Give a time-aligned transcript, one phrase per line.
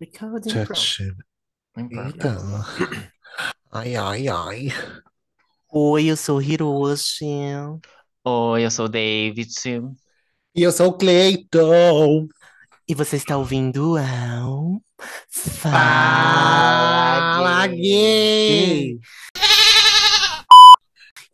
[0.00, 0.80] Recording importa.
[1.76, 2.38] Eita.
[3.72, 4.68] Ai, ai, ai.
[5.72, 7.26] Oi, eu sou Hiroshi.
[8.24, 9.50] Oi, eu sou o David.
[10.54, 12.28] E eu sou o Cleiton.
[12.86, 14.80] E você está ouvindo ao
[15.28, 16.06] Fala
[17.66, 19.00] gay.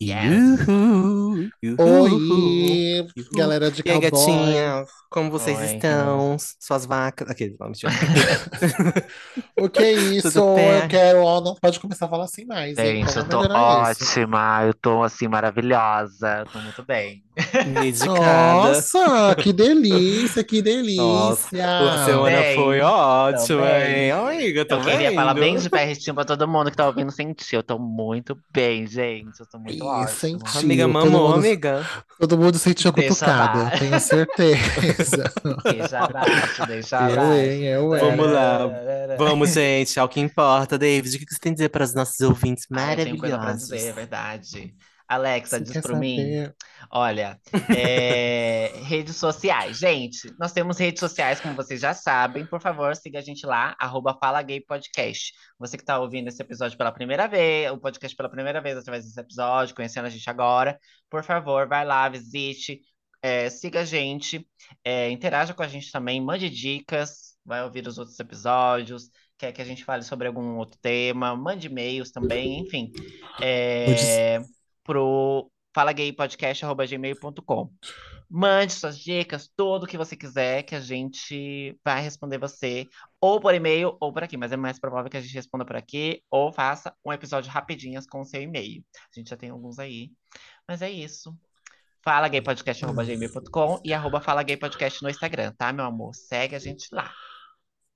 [0.01, 1.24] Yuhu, yuhu.
[1.79, 4.01] Oi, galera de E aí, cowboy.
[4.01, 4.89] gatinhas?
[5.11, 6.37] Como vocês Oi, estão?
[6.61, 7.29] Suas vacas.
[7.31, 7.57] Aquele.
[9.57, 10.39] O que é isso?
[10.39, 11.21] Eu quero.
[11.25, 12.97] ó, Não pode começar a falar assim mais, hein?
[12.97, 14.05] Gente, eu tô melhorar isso.
[14.05, 17.25] ótima, eu tô assim maravilhosa, eu tô muito bem.
[17.97, 20.61] Nossa, que delícia, que
[20.97, 21.65] Nossa, delícia.
[21.79, 24.11] a semana bem, foi ótima, hein?
[24.13, 27.57] Amiga, tô Eu queria falar bem de pertinho pra todo mundo que tá ouvindo sentir.
[27.57, 29.41] Eu tô muito bem, gente.
[29.41, 30.57] Eu tô muito Ih, ótima.
[30.57, 31.87] Amiga, mamou, mundo- amiga.
[32.19, 35.33] Todo mundo sentiu cutucada, tenho certeza.
[35.65, 38.17] Deixa abaixo, deixa Eu, abaixo.
[38.17, 38.59] Vamos lá.
[39.19, 40.79] Vamos, gente, ao que importa.
[40.79, 43.37] David, o que você tem a dizer para os nossos ouvintes Ah, eu tenho coisa
[43.39, 43.69] pra maravilhosos?
[43.69, 44.75] dizer, é verdade.
[45.09, 46.19] Alexa, Você diz pra mim.
[46.91, 47.39] Olha,
[47.77, 49.79] é, redes sociais.
[49.79, 52.47] Gente, nós temos redes sociais, como vocês já sabem.
[52.47, 55.33] Por favor, siga a gente lá, arroba Fala Gay Podcast.
[55.59, 59.05] Você que está ouvindo esse episódio pela primeira vez, o podcast pela primeira vez através
[59.05, 60.79] desse episódio, conhecendo a gente agora,
[61.11, 62.81] por favor, vai lá, visite,
[63.23, 64.47] é, siga a gente,
[64.85, 69.09] é, interaja com a gente também, mande dicas, vai ouvir os outros episódios,
[69.39, 72.93] quer que a gente fale sobre algum outro tema, mande e-mails também, enfim.
[73.41, 74.41] É,
[74.85, 77.73] pro falagaypodcast.gmail.com.
[78.31, 82.89] Mande suas dicas, tudo que você quiser, que a gente vai responder você,
[83.21, 85.77] ou por e-mail, ou por aqui, mas é mais provável que a gente responda por
[85.77, 88.85] aqui, ou faça um episódio rapidinhas com o seu e-mail.
[88.95, 90.11] A gente já tem alguns aí.
[90.67, 91.37] Mas é isso.
[92.03, 96.15] falagaypodcast.gmail.com e arroba falagaypodcast no Instagram, tá, meu amor?
[96.15, 97.13] Segue a gente lá.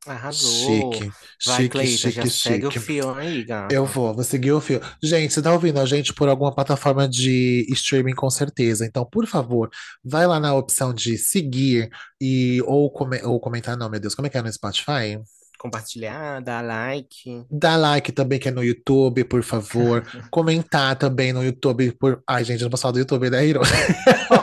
[0.06, 0.92] Arrasou.
[0.94, 1.10] Chique,
[1.44, 2.84] Vai, chique, Cleita, já chique, segue o chique.
[2.84, 3.74] fio aí, gata.
[3.74, 4.80] Eu vou, vou seguir o fio.
[5.02, 8.86] Gente, você tá ouvindo a gente por alguma plataforma de streaming com certeza.
[8.86, 9.68] Então, por favor,
[10.02, 11.90] vai lá na opção de seguir
[12.20, 15.18] e ou, come- ou comentar, não, meu Deus, como é que é no Spotify?
[15.58, 17.44] Compartilhar, dar like.
[17.50, 20.06] Dá like também, que é no YouTube, por favor.
[20.30, 21.90] Comentar também no YouTube.
[21.98, 22.22] Por...
[22.28, 23.60] Ai, gente, não posso falar do YouTube, né, Hiro?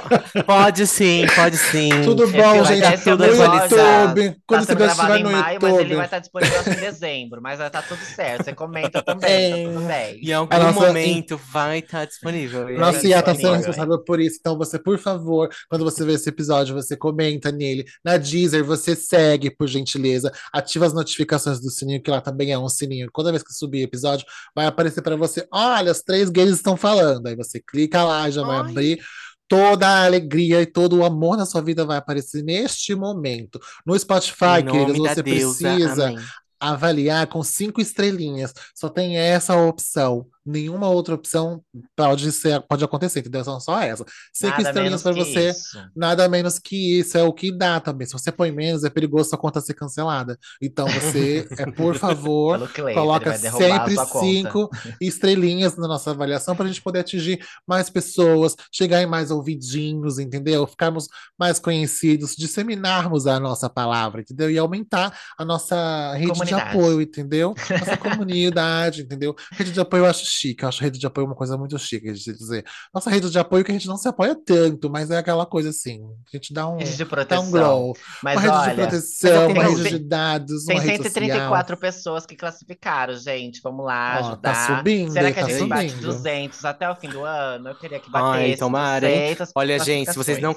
[0.45, 1.89] Pode sim, pode sim.
[2.03, 2.97] Tudo bom, vai gente?
[3.09, 4.19] No tudo atualizado.
[4.19, 4.29] YouTube.
[4.31, 5.95] Tá Quando você sendo gravado estiver em no maio, mas ele YouTube.
[5.95, 7.41] vai estar disponível só em dezembro.
[7.41, 8.43] Mas vai estar tudo certo.
[8.43, 10.19] Você comenta também, tá tudo bem.
[10.21, 12.69] Em algum nossa- momento vai estar disponível.
[12.69, 14.37] E Nossa aí, IA tá sendo disponível, responsável por isso.
[14.39, 17.85] Então, você, por favor, quando você vê esse episódio, você comenta nele.
[18.03, 20.31] Na Deezer, você segue, por gentileza.
[20.53, 23.09] Ativa as notificações do sininho, que lá também é um sininho.
[23.13, 27.27] Toda vez que subir episódio, vai aparecer para você: olha, os três gays estão falando.
[27.27, 28.69] Aí você clica lá, já vai Ai.
[28.69, 28.99] abrir.
[29.47, 33.59] Toda a alegria e todo o amor na sua vida vai aparecer neste momento.
[33.85, 36.25] No Spotify, queridos, você deusa, precisa amém.
[36.59, 38.53] avaliar com cinco estrelinhas.
[38.73, 40.27] Só tem essa opção.
[40.45, 41.63] Nenhuma outra opção
[41.95, 43.43] pode ser, pode acontecer, entendeu?
[43.43, 44.05] São só essa.
[44.33, 45.89] Cinco Nada estrelinhas menos para que você, isso.
[45.95, 47.17] nada menos que isso.
[47.17, 48.05] É o que dá também.
[48.05, 50.37] Se você põe menos, é perigoso sua conta ser cancelada.
[50.61, 54.25] Então você, é, por favor, ele coloca sempre sua conta.
[54.25, 54.69] cinco
[55.01, 60.19] estrelinhas na nossa avaliação para a gente poder atingir mais pessoas, chegar em mais ouvidinhos,
[60.19, 60.67] entendeu?
[60.67, 61.07] Ficarmos
[61.39, 64.51] mais conhecidos, disseminarmos a nossa palavra, entendeu?
[64.51, 66.69] E aumentar a nossa rede de Comunidade.
[66.69, 67.55] apoio, entendeu?
[67.79, 69.35] Nossa comunidade, entendeu?
[69.51, 72.11] Rede de apoio eu acho chique, eu acho rede de apoio uma coisa muito chique
[72.11, 72.65] de dizer.
[72.93, 75.69] Nossa rede de apoio que a gente não se apoia tanto, mas é aquela coisa
[75.69, 76.01] assim,
[76.31, 77.51] a gente dá um, Rede de dá um proteção.
[77.51, 77.97] glow.
[78.23, 80.97] Mas uma rede de olha, proteção, tem- uma tem- rede de dados, tem uma rede
[80.97, 81.13] social.
[81.13, 83.61] 134 pessoas que classificaram, gente.
[83.63, 84.77] Vamos lá Ó, tá ajudar.
[84.77, 86.05] subindo, Será que a tá gente bate subindo.
[86.07, 87.69] 200 até o fim do ano?
[87.69, 89.21] Eu queria que Ai, batesse tomara, hein?
[89.33, 90.55] 200 Olha, gente, se vocês não-.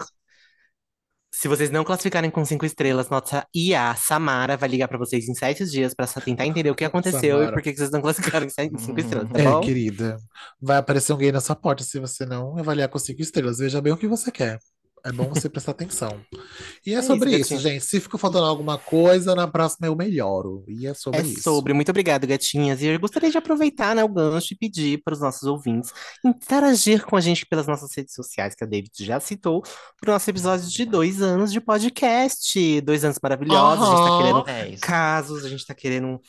[1.41, 5.35] Se vocês não classificarem com cinco estrelas, nossa IA, Samara, vai ligar pra vocês em
[5.35, 7.53] sete dias pra tentar entender o que aconteceu e Samara.
[7.53, 9.61] por que vocês não classificaram em sete- cinco estrelas, tá É, bom?
[9.61, 10.17] querida.
[10.61, 13.59] Vai aparecer gay na sua porta se você não avaliar com cinco estrelas.
[13.59, 14.59] Veja bem o que você quer.
[15.05, 16.21] É bom você prestar atenção.
[16.85, 17.85] E é É sobre isso, isso, gente.
[17.85, 20.65] Se ficou faltando alguma coisa, na próxima eu melhoro.
[20.69, 21.43] E é sobre É isso.
[21.43, 21.73] sobre.
[21.73, 22.83] Muito obrigado, gatinhas.
[22.83, 25.93] E eu gostaria de aproveitar, né, o gancho e pedir para os nossos ouvintes
[26.25, 29.63] interagir com a gente pelas nossas redes sociais, que a David já citou,
[30.01, 32.81] para o nosso episódio de dois anos de podcast.
[32.83, 33.85] Dois anos maravilhosos.
[33.87, 34.45] A gente tá Aham.
[34.45, 36.21] querendo É casos, a gente tá querendo.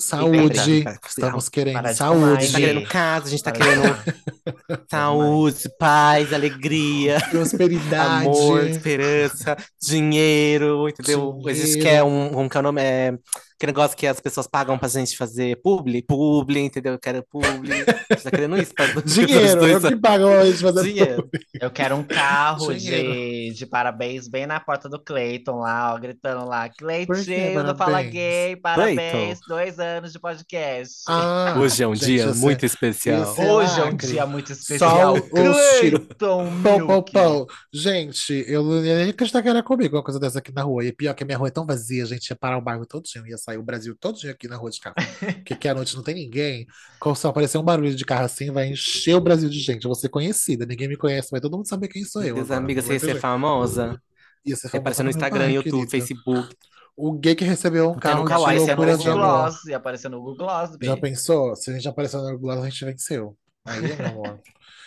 [0.00, 0.54] Saúde.
[0.82, 2.24] Pera, pera, Estamos querendo de saúde.
[2.36, 7.18] A gente tá querendo casos, a gente tá Para- querendo saúde, paz, alegria.
[7.30, 8.26] Prosperidade.
[8.26, 11.40] Amor, esperança, dinheiro, entendeu?
[11.46, 11.82] A gente Dinheiro.
[11.82, 13.12] quer um, um que é o nome é
[13.60, 16.94] Que negócio que as pessoas pagam pra gente fazer publi, publi, entendeu?
[16.94, 17.84] Eu quero publi.
[18.08, 18.72] Você tá querendo isso?
[18.72, 18.86] Pra...
[19.04, 21.28] Dinheiro, eu que pago a gente fazer Dinheiro.
[21.60, 26.46] Eu quero um carro de, de parabéns bem na porta do Cleiton lá, ó, gritando
[26.48, 26.70] lá.
[26.70, 28.02] Cleitinho do Fala?
[28.02, 30.94] Gay, parabéns, dois anos de podcast.
[31.06, 33.22] Ah, Hoje é um gente, dia você- muito especial.
[33.24, 35.20] Esse- Hoje é um dia muito Só especial.
[35.20, 37.46] tiro- Cleiton Pão, pão, pão.
[37.70, 40.82] Gente, eu não ia nem acreditar que era comigo uma coisa dessa aqui na rua.
[40.82, 42.86] E pior que a minha rua é tão vazia, a gente ia parar o bairro
[42.86, 44.96] todinho, ia sair o Brasil todinho aqui na rua de carro.
[45.36, 46.66] Porque aqui à noite não tem ninguém.
[46.98, 49.84] Quando só aparecer um barulho de carro assim, vai encher o Brasil de gente.
[49.84, 52.34] Eu vou ser conhecida, ninguém me conhece, vai todo mundo saber quem sou eu.
[52.34, 54.02] Deus, agora, amiga, não você ia ser famosa.
[54.44, 55.90] Ia ser famosa aparecer no Instagram, YouTube, querida.
[55.90, 56.56] Facebook.
[56.96, 59.52] O gay que recebeu um carro de Kawaii, loucura de Google amor.
[59.66, 61.56] ia aparecer no Google Gloss, Já pensou?
[61.56, 63.36] Se a gente aparecer no Gloss, a gente venceu.
[63.64, 64.40] Aí, meu amor.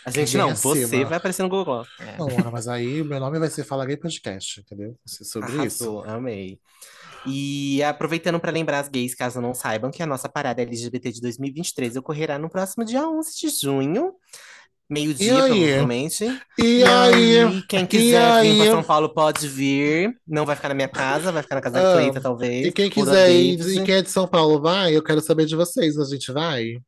[0.05, 1.05] A gente não, você acima.
[1.05, 1.85] vai aparecer no Google.
[2.19, 4.97] Não, Ana, mas aí o meu nome vai ser Fala Gay Podcast, entendeu?
[5.05, 5.99] Sobre isso.
[5.99, 6.59] Arrasou, amei.
[7.25, 11.21] E aproveitando para lembrar as gays, caso não saibam, que a nossa parada LGBT de
[11.21, 14.13] 2023 ocorrerá no próximo dia 11 de junho,
[14.89, 16.25] E meio-dia, provavelmente.
[16.59, 17.61] E aí?
[17.67, 18.71] quem E quiser vir para?
[18.71, 20.13] São Paulo pode vir.
[20.27, 22.67] Não vai ficar na minha casa, vai ficar na casa Ah, da Cleita, talvez.
[22.67, 25.55] E quem quiser ir, e quem é de São Paulo vai, eu quero saber de
[25.55, 25.97] vocês.
[25.97, 26.79] A gente vai?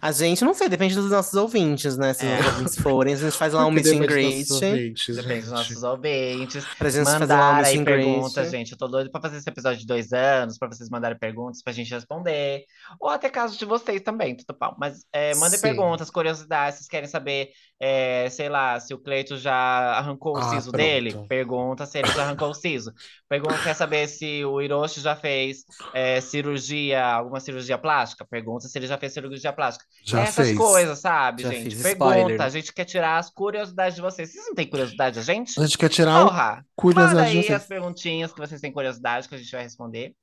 [0.00, 2.12] A gente, não sei, depende dos nossos ouvintes, né?
[2.12, 2.38] Se É.
[2.40, 4.38] os ouvintes forem, a gente faz lá um meet and depende dos greet.
[4.48, 5.50] nossos ouvintes, Depende dos gente.
[5.56, 6.64] nossos ouvintes.
[6.78, 8.72] Pra gente fazer lá um Mandar aí perguntas, gente.
[8.72, 11.72] Eu tô doido pra fazer esse episódio de dois anos, pra vocês mandarem perguntas pra
[11.72, 12.64] gente responder.
[13.00, 14.76] Ou até casos de vocês também, tudo pau.
[14.78, 15.62] Mas é, mandem Sim.
[15.62, 16.78] perguntas, curiosidades.
[16.78, 17.50] Vocês querem saber,
[17.82, 20.82] é, sei lá, se o Cleito já arrancou o Ah, siso pronto.
[20.84, 21.16] dele?
[21.26, 22.92] Pergunta se ele já arrancou o siso.
[23.28, 28.26] Pergunta, quer saber se o Hiroshi já fez é, cirurgia, alguma cirurgia plástica?
[28.28, 29.86] Pergunta se ele já fez cirurgia plástica.
[30.04, 30.58] Já Essas fez.
[30.58, 31.76] coisas, sabe, Já gente?
[31.76, 31.88] Pergunta.
[31.88, 32.42] spoiler.
[32.42, 34.30] A gente quer tirar as curiosidades de vocês.
[34.30, 35.58] Vocês não têm curiosidade da gente?
[35.58, 36.64] A gente quer tirar o Porra!
[36.76, 37.62] Curiosidade de aí vocês.
[37.62, 40.14] as perguntinhas que vocês têm curiosidade que a gente vai responder.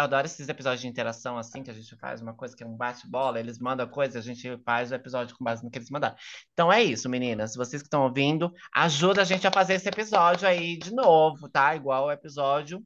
[0.00, 2.66] Eu adoro esses episódios de interação assim, que a gente faz uma coisa que é
[2.66, 5.90] um bate-bola, eles mandam coisa, a gente faz o episódio com base no que eles
[5.90, 6.16] mandaram.
[6.54, 7.54] Então é isso, meninas.
[7.54, 11.76] Vocês que estão ouvindo, ajuda a gente a fazer esse episódio aí de novo, tá?
[11.76, 12.82] Igual o episódio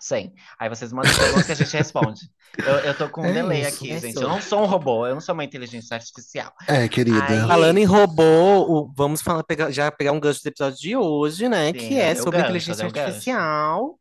[0.00, 0.32] 100.
[0.58, 2.20] Aí vocês mandam perguntas que a gente responde.
[2.66, 4.10] Eu, eu tô com um É delay isso, aqui, é gente.
[4.10, 4.22] isso.
[4.24, 6.52] Eu não sou um robô, eu não sou uma inteligência artificial.
[6.66, 7.22] É, querida.
[7.24, 8.22] Aí- Falando em robô,
[8.66, 11.66] o- vamos falar, pegar- já pegar um gancho do episódio de hoje, né?
[11.66, 13.99] Sim, que é sobre gancho, inteligência artificial.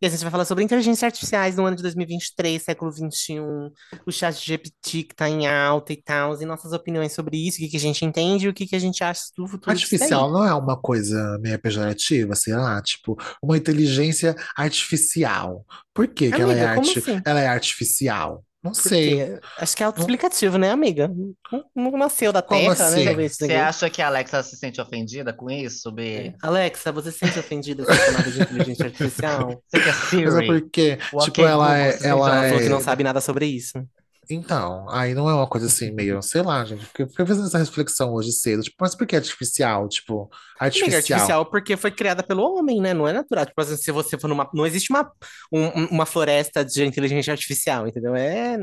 [0.00, 3.70] E a gente vai falar sobre inteligência artificiais no ano de 2023, século 21,
[4.06, 7.60] o chat GPT que tá em alta e tal, e nossas opiniões sobre isso, o
[7.60, 9.70] que, que a gente entende e o que, que a gente acha do futuro.
[9.70, 15.64] Artificial não é uma coisa meio pejorativa, sei lá, tipo, uma inteligência artificial.
[15.92, 17.22] Por que que ela é, Amiga, arti- assim?
[17.24, 18.44] ela é artificial?
[18.62, 19.24] Não sei.
[19.26, 21.08] Porque acho que é autoexplicativo, né, amiga?
[21.52, 23.04] Não, não nasceu da Como terra, assim?
[23.04, 23.28] né?
[23.28, 26.34] Você acha que a Alexa se sente ofendida com isso, B?
[26.42, 29.62] Alexa, você se sente ofendida com chamada de inteligência artificial?
[29.68, 29.92] Você que é
[30.24, 30.46] Mas é Siri?
[30.46, 32.68] porque, O tipo, ok ela Google, é, ela já Ela falou que é...
[32.68, 33.72] não sabe nada sobre isso.
[34.28, 37.46] Então, aí não é uma coisa assim, meio, sei lá, gente, porque eu fiquei fazendo
[37.46, 39.88] essa reflexão hoje cedo, tipo, mas por que artificial?
[39.88, 40.22] Tipo,
[40.58, 40.96] Amiga, artificial.
[40.98, 42.92] artificial porque foi criada pelo homem, né?
[42.92, 43.46] Não é natural.
[43.46, 44.48] Tipo assim, se você for numa.
[44.52, 45.10] Não existe uma,
[45.52, 48.14] um- uma floresta de inteligência artificial, entendeu?
[48.16, 48.58] É.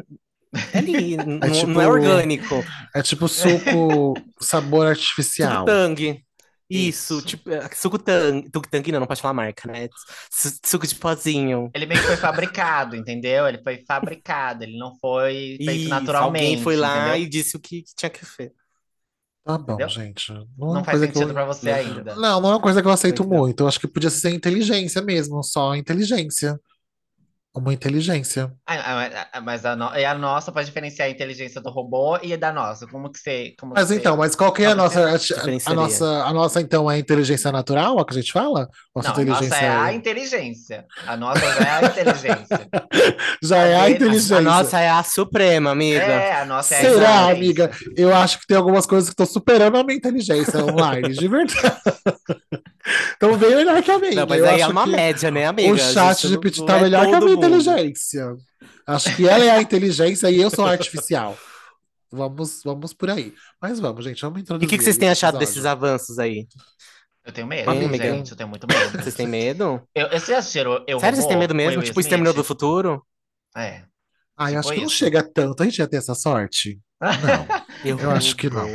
[0.74, 2.64] É ali, n- não, tipo- não é orgânico.
[2.94, 5.52] É tipo suco, sabor artificial.
[5.62, 6.24] Suco tangue.
[6.74, 7.26] Isso, Isso.
[7.26, 8.50] tipo, é, suco tangue.
[8.54, 9.88] Suco tangue não, não pode falar marca, né?
[10.32, 11.70] Su- Suco de pozinho.
[11.74, 13.48] Ele meio que foi fabricado, entendeu?
[13.48, 16.44] Ele foi fabricado, ele não foi feito Isso, naturalmente.
[16.46, 17.24] alguém foi lá entendeu?
[17.26, 18.54] e disse o que, tinha que fazer.
[19.44, 19.90] Tá bom, Entendeu?
[19.90, 20.32] gente.
[20.58, 21.34] Não, é Não faz sentido eu...
[21.34, 22.16] pra você ainda.
[22.16, 23.26] Não, não é uma coisa que eu aceito é.
[23.28, 23.62] muito.
[23.64, 26.58] Eu acho que podia ser inteligência mesmo, só inteligência.
[27.56, 28.52] Uma inteligência.
[28.66, 28.74] Ah,
[29.06, 29.94] ah, ah, Mas a, no...
[29.94, 32.88] é a nossa para diferenciar a inteligência do robô e a da nossa.
[32.88, 33.54] Como que você.
[33.60, 34.20] Como Mas que então, você...
[34.20, 37.52] mas qual que é a nossa, a, a nossa, a nossa então é a inteligência
[37.52, 38.68] natural, a que a gente fala?
[38.96, 40.86] Nossa Não, a nossa inteligência é a é- inteligência.
[41.06, 42.68] A nossa já é a inteligência.
[43.44, 44.38] já é a a dele- inteligência.
[44.38, 46.02] A nossa é a suprema, amiga.
[46.02, 47.66] É, a nossa é a Será, inteligência.
[47.66, 47.72] amiga?
[47.96, 51.62] Eu acho que tem algumas coisas que estão superando a minha inteligência online, de verdade.
[53.14, 54.14] Estão bem melhor que a minha.
[54.16, 55.72] Não, mas Eu aí é uma que média, né, amiga?
[55.72, 57.38] O A chat GPT não tá é melhor que a minha.
[57.48, 58.36] Inteligência.
[58.88, 61.38] Acho que ela é a inteligência e eu sou artificial.
[62.12, 63.34] Vamos, vamos por aí.
[63.62, 65.86] Mas vamos, gente, vamos E introduzir o que, que vocês têm achado desses episódio.
[65.86, 66.48] avanços aí?
[67.26, 67.98] Eu tenho medo, Amiga.
[67.98, 68.32] gente.
[68.32, 69.02] Eu tenho muito medo.
[69.02, 69.82] Vocês têm medo?
[69.96, 71.82] Eu, eu, vocês já assistiram Eu Sério, vocês têm medo mesmo?
[71.82, 72.46] Tipo, Exterminador do?
[72.46, 73.06] Futuro?
[73.56, 73.84] É.
[74.38, 74.96] Ah, eu acho que não isso.
[74.96, 75.62] chega tanto.
[75.64, 76.80] A gente ia ter essa sorte?
[77.02, 78.00] Não.
[78.00, 78.68] Eu acho que não.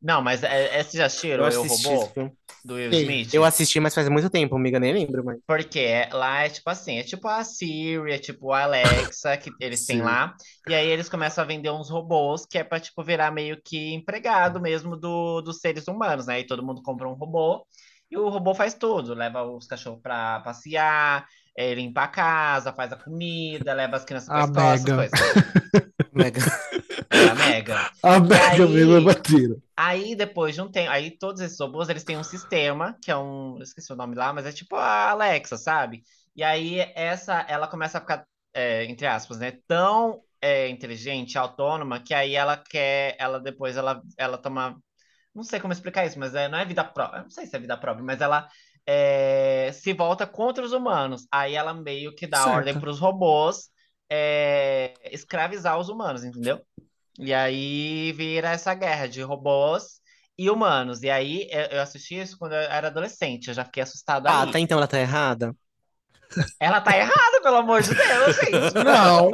[0.00, 2.32] Não, mas é, é, vocês já assistiram Eu Eu assisti Robô
[2.64, 3.00] do Will Sim.
[3.00, 3.34] Smith?
[3.34, 5.38] Eu assisti, mas faz muito tempo, amiga, nem lembro, mas.
[5.46, 9.86] Porque lá é tipo assim, é tipo a Siri, é tipo a Alexa que eles
[9.86, 10.34] têm lá.
[10.68, 13.94] E aí eles começam a vender uns robôs que é pra, tipo, virar meio que
[13.94, 16.40] empregado mesmo do, dos seres humanos, né?
[16.40, 17.66] E todo mundo compra um robô.
[18.10, 21.26] E o robô faz tudo, leva os cachorros pra passear,
[21.56, 25.20] é, limpa a casa, faz a comida, leva as crianças pra A escola, essas coisas.
[26.12, 26.40] Mega.
[27.30, 27.90] A Mega.
[28.02, 29.56] A Mega aí- mesmo é batida.
[29.76, 33.16] Aí, depois de um tempo, aí todos esses robôs, eles têm um sistema, que é
[33.16, 36.02] um, eu esqueci o nome lá, mas é tipo a Alexa, sabe?
[36.34, 42.00] E aí, essa, ela começa a ficar, é, entre aspas, né, tão é, inteligente, autônoma,
[42.02, 44.76] que aí ela quer, ela depois, ela, ela toma,
[45.34, 47.60] não sei como explicar isso, mas é, não é vida própria, não sei se é
[47.60, 48.48] vida própria, mas ela
[48.86, 51.26] é, se volta contra os humanos.
[51.30, 52.56] Aí ela meio que dá Certo.
[52.56, 53.68] ordem para os robôs
[54.10, 56.60] é, escravizar os humanos, entendeu?
[57.18, 59.98] E aí vira essa guerra de robôs
[60.38, 61.02] e humanos.
[61.02, 64.52] E aí eu assisti isso quando eu era adolescente, eu já fiquei assustado Ah, aí.
[64.52, 65.54] tá, então ela tá errada?
[66.60, 68.84] Ela tá errada, pelo amor de Deus, gente.
[68.84, 69.30] Não,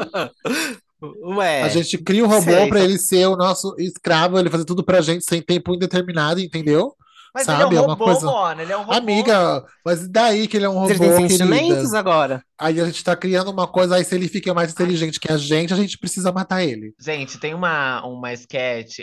[1.37, 1.63] Ué.
[1.63, 5.01] a gente cria um robô só- ele ser o nosso escravo, ele fazer tudo pra
[5.03, 6.97] gente sem tempo indeterminado, entendeu?
[7.35, 8.63] Mas Sabe, ele é é um uma robô, coisa- mano.
[8.63, 8.93] Ele é um robô.
[8.93, 12.45] Amiga, mas e daí que ele é um robô, ele tem sentimentos agora.
[12.57, 15.37] Aí a gente tá criando uma coisa, aí se ele fica mais inteligente que a
[15.37, 16.95] gente, a gente precisa matar ele.
[17.01, 19.01] Gente, tem uma, uma sketch.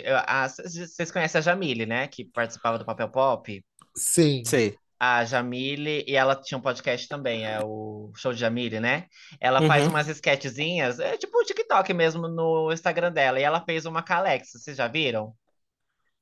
[0.64, 2.06] Vocês conhecem a Jamile, né?
[2.08, 3.62] Que participava do Papel Pop.
[3.96, 4.42] Sim.
[4.46, 4.74] Sei.
[4.98, 9.06] A Jamile, e ela tinha um podcast também, é o Show de Jamile, né?
[9.40, 9.90] Ela faz Uhum.
[9.90, 13.40] umas sketchzinhas, é tipo o TikTok mesmo no Instagram dela.
[13.40, 15.34] E ela fez uma com a Alexa, vocês já viram?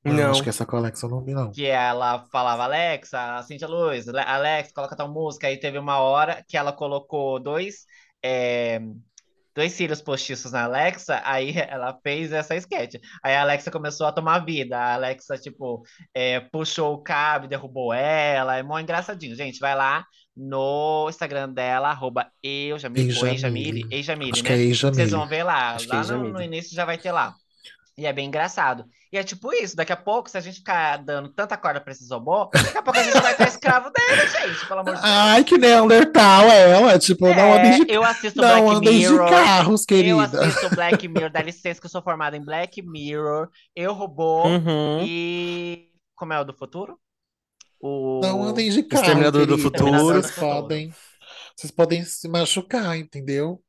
[0.05, 0.31] Não, Não.
[0.31, 1.51] acho que essa coleção eu não vi, não.
[1.53, 5.47] que ela falava, Alexa, acende a luz, Ale- Alexa, coloca tal música.
[5.47, 7.85] Aí teve uma hora que ela colocou dois,
[8.23, 8.81] é,
[9.55, 12.95] dois cílios postiços na Alexa, aí ela fez essa sketch.
[13.23, 14.79] Aí a Alexa começou a tomar vida.
[14.79, 15.83] A Alexa, tipo,
[16.15, 18.57] é, puxou o cabo, derrubou ela.
[18.57, 19.37] É mó engraçadinho.
[19.37, 20.05] Gente, vai lá
[20.35, 23.89] no Instagram dela, arroba eu, Jamile, ou Ei, Ei, Jamile, Jamile.
[23.97, 24.49] Ei, Jamile, Acho né?
[24.49, 25.73] que é Vocês vão ver lá.
[25.75, 27.35] Acho que é Lá no, no início já vai ter lá.
[28.01, 28.87] E é bem engraçado.
[29.13, 31.93] E é tipo isso, daqui a pouco, se a gente ficar dando tanta corda pra
[31.93, 35.03] esses robôs, daqui a pouco a gente vai estar escravo deles, gente, pelo amor de
[35.03, 35.13] Deus.
[35.15, 39.09] Ai, que Neandertal ela, tipo, não É, andem de, eu assisto não Black andem de
[39.09, 39.29] Mirror.
[39.29, 40.23] carros, Eu querida.
[40.25, 45.03] assisto Black Mirror, dá licença que eu sou formada em Black Mirror, Eu Robô Uhum.
[45.05, 45.91] e.
[46.17, 46.99] Como é o do futuro?
[47.81, 48.21] O.
[48.23, 49.59] Não andem de carro, Exterminador do.
[49.59, 49.91] Futuro.
[50.23, 50.93] Vocês podem,
[51.61, 53.61] vocês podem se machucar, entendeu?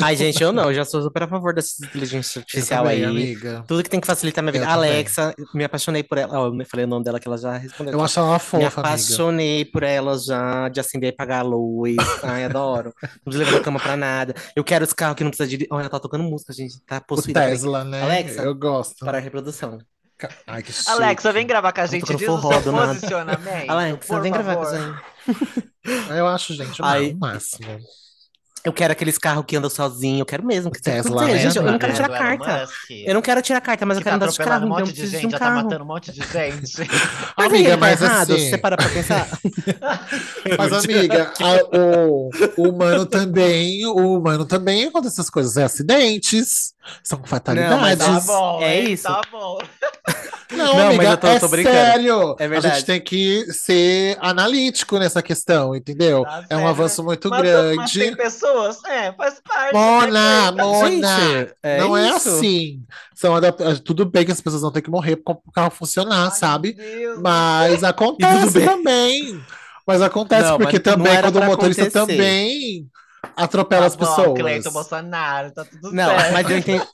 [0.00, 0.64] Ai, gente, eu não.
[0.64, 3.04] Eu já sou super a favor dessa inteligência artificial também, aí.
[3.04, 3.64] amiga.
[3.68, 4.64] Tudo que tem que facilitar minha vida.
[4.64, 4.90] Eu também.
[4.90, 6.40] Alexa, me apaixonei por ela.
[6.40, 7.92] Ó, eu falei o nome dela que ela já respondeu.
[7.94, 8.68] Eu acho ela Me fofa, amiga.
[8.80, 11.96] apaixonei por ela já, de acender e apagar a luz.
[12.24, 12.92] Ai, adoro.
[13.24, 14.34] Não desliga da cama pra nada.
[14.56, 15.66] Eu quero esse carro que não precisa de.
[15.70, 16.80] Olha, ela tá tocando música, gente.
[16.84, 17.40] Tá O possuída.
[17.40, 17.52] Peraí.
[17.52, 18.02] Tesla, né?
[18.02, 19.04] Alexa, Eu gosto.
[19.04, 19.78] Para a reprodução.
[20.46, 20.90] Ai, que chique.
[20.90, 22.88] Alexa, vem gravar com a gente, diz o forró seu do nada.
[22.88, 23.70] posicionamento.
[23.70, 24.78] Alexa, por vem gravar com favor.
[24.78, 25.02] a gente.
[26.16, 27.66] Eu acho, gente, o Aí- máximo.
[28.62, 30.20] Eu quero aqueles carros que andam sozinho.
[30.20, 30.70] Eu quero mesmo.
[30.70, 31.38] Que Tesla, Não sei, né?
[31.40, 32.68] gente, eu não quero É, tirar carta.
[32.90, 34.64] Eu não quero tirar carta, mas eu que quero tá andar de carro.
[34.64, 35.62] um Então eu monte de preciso de gente, um já tá carro.
[35.64, 36.76] matando um monte de gente.
[37.38, 38.34] Mas Amiga, aí, tá mas errado?
[38.34, 39.26] assim- Você para pra pensar?
[40.58, 46.74] Mas, amiga, a- o, o humano também, o humano também acontece essas coisas, é acidentes,
[47.02, 48.04] são fatalidades.
[48.04, 49.04] Tá bom, É isso.
[49.04, 49.58] Tá bom.
[50.50, 51.76] Não, Não, amiga, mas eu tô- é tô brincando.
[51.76, 52.36] sério.
[52.40, 52.74] É A verdade.
[52.74, 56.24] gente tem que ser analítico nessa questão, entendeu?
[56.24, 57.76] Tá é um avanço muito Mas, grande.
[57.76, 58.49] mas tem pessoas,
[58.86, 59.72] é, faz parte.
[59.74, 62.28] Mona, né, Mona, Gente, é não é isso.
[62.28, 62.82] assim.
[63.14, 66.30] São adap- Tudo bem que as pessoas vão ter que morrer para o carro funcionar,
[66.30, 66.72] Ai, sabe?
[66.72, 67.20] Deus.
[67.20, 69.40] Mas acontece também.
[69.86, 72.06] Mas acontece Não, porque mas não também quando o motorista acontecer.
[72.16, 72.86] também
[73.36, 74.38] atropela as Tá bom, pessoas.
[74.40, 76.32] Cleiton Bolsonaro, tá tudo Não, certo.
[76.32, 76.84] mas eu entendi.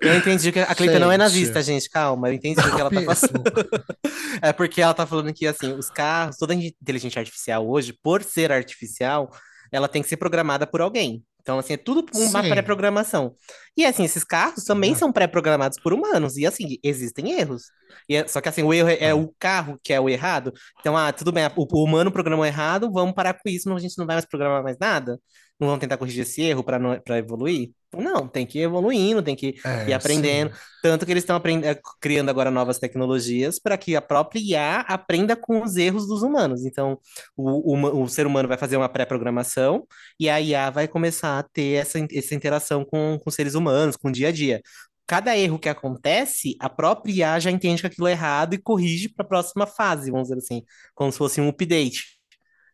[0.00, 1.88] Eu entendi que a Cleita não é nazista, gente.
[1.88, 3.44] Calma, eu entendi o que ela tá falando.
[4.42, 8.22] É porque ela tá falando que, assim, os carros, toda a inteligência artificial hoje, por
[8.22, 9.28] ser artificial,
[9.72, 11.24] ela tem que ser programada por alguém.
[11.40, 13.34] Então, assim, é tudo uma pré-programação.
[13.76, 16.36] E, assim, esses carros também são pré-programados por humanos.
[16.36, 17.64] E, assim, existem erros.
[18.08, 20.52] E é- só que, assim, o erro é, é o carro que é o errado.
[20.80, 23.80] Então, ah, tudo bem, o, o humano programou errado, vamos parar com isso, não, a
[23.80, 25.18] gente não vai mais programar mais nada?
[25.60, 27.70] Não vamos tentar corrigir esse erro para para evoluir?
[27.92, 30.48] Não, tem que ir evoluindo, tem que É, e aprendendo.
[30.48, 30.58] sim.
[30.80, 35.34] Tanto que eles estão eh, criando agora novas tecnologias para que a própria IA aprenda
[35.36, 36.64] com os erros dos humanos.
[36.64, 36.98] Então,
[37.36, 39.84] o, o, o ser humano vai fazer uma pré-programação
[40.20, 44.08] e a IA vai começar a ter essa, essa interação com, com seres humanos, com
[44.08, 44.62] o dia a dia.
[45.06, 49.08] Cada erro que acontece, a própria IA já entende que aquilo é errado e corrige
[49.08, 50.62] para a próxima fase, vamos dizer assim,
[50.94, 52.19] como se fosse um update.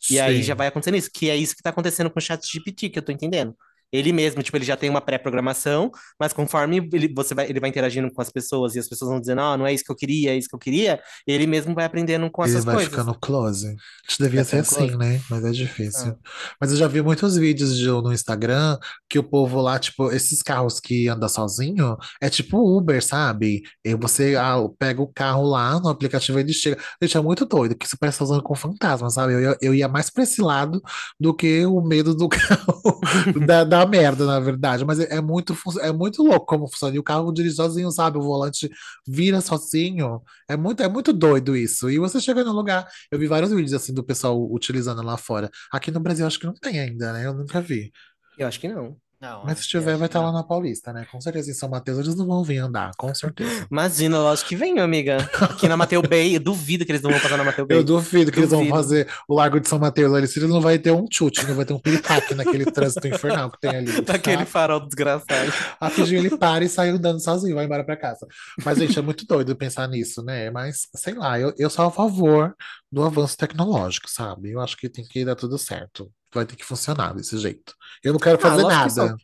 [0.08, 0.42] E aí Sim.
[0.42, 2.98] já vai acontecendo isso, que é isso que está acontecendo com o chat GPT, que
[2.98, 3.56] eu tô entendendo.
[3.96, 7.70] Ele mesmo, tipo, ele já tem uma pré-programação, mas conforme ele, você vai, ele vai
[7.70, 9.96] interagindo com as pessoas e as pessoas vão dizendo, ah, não é isso que eu
[9.96, 12.90] queria, é isso que eu queria, ele mesmo vai aprendendo com Ele essas vai coisas.
[12.92, 13.66] ficando close.
[14.06, 14.96] Acho que devia Vai ser assim, close.
[14.96, 15.20] né?
[15.30, 16.08] Mas é difícil.
[16.12, 16.30] Ah.
[16.60, 20.42] Mas eu já vi muitos vídeos de- no Instagram que o povo lá, tipo, esses
[20.42, 23.62] carros que andam sozinho, é tipo Uber, sabe?
[23.84, 26.76] E você ah, pega o carro lá no aplicativo e ele chega.
[27.02, 29.32] Gente, é muito doido, que isso parece estar usando com fantasma, sabe?
[29.34, 30.82] Eu, ia- eu ia mais pra esse lado
[31.18, 33.00] do que o medo do carro
[33.46, 34.84] da, da merda, na verdade.
[34.84, 36.94] Mas é, é muito, é muito louco como funciona.
[36.94, 38.18] E o carro dirige sozinho, sabe?
[38.18, 38.70] O volante
[39.06, 40.22] vira sozinho.
[40.48, 41.90] É muito, é muito doido isso.
[41.90, 42.86] E você chega no lugar.
[43.10, 45.50] Eu vi vários vídeos assim do pessoal utilizando lá fora.
[45.72, 47.26] Aqui no Brasil acho que não tem ainda, né?
[47.26, 47.92] Eu nunca vi.
[48.38, 48.96] Eu acho que não.
[49.20, 50.34] Não, Mas se tiver, vai estar lá não.
[50.34, 51.06] na Paulista, né?
[51.10, 53.66] Com certeza em São Mateus eles não vão vir andar, com certeza.
[53.70, 55.16] Imagina, lógico que vem, amiga.
[55.40, 57.78] Aqui na Mateu Bay, eu duvido que eles não vão passar na Mateu Bay.
[57.78, 60.26] Eu duvido que eles vão fazer o Largo de São Mateus ali.
[60.26, 63.50] Se eles não vai ter um chute, não vai ter um piripaque naquele trânsito infernal
[63.50, 64.02] que tem ali.
[64.02, 64.46] Daquele tá?
[64.46, 65.50] farol desgraçado.
[65.80, 68.26] Rapidinho ele para e sai andando sozinho, vai embora pra casa.
[68.62, 70.50] Mas, gente, é muito doido pensar nisso, né?
[70.50, 72.54] Mas, sei lá, eu, eu sou a favor
[72.90, 74.50] do avanço tecnológico, sabe?
[74.52, 76.10] Eu acho que tem que dar tudo certo.
[76.34, 77.74] Vai ter que funcionar desse jeito.
[78.02, 79.16] Eu não quero Ah, fazer que nada.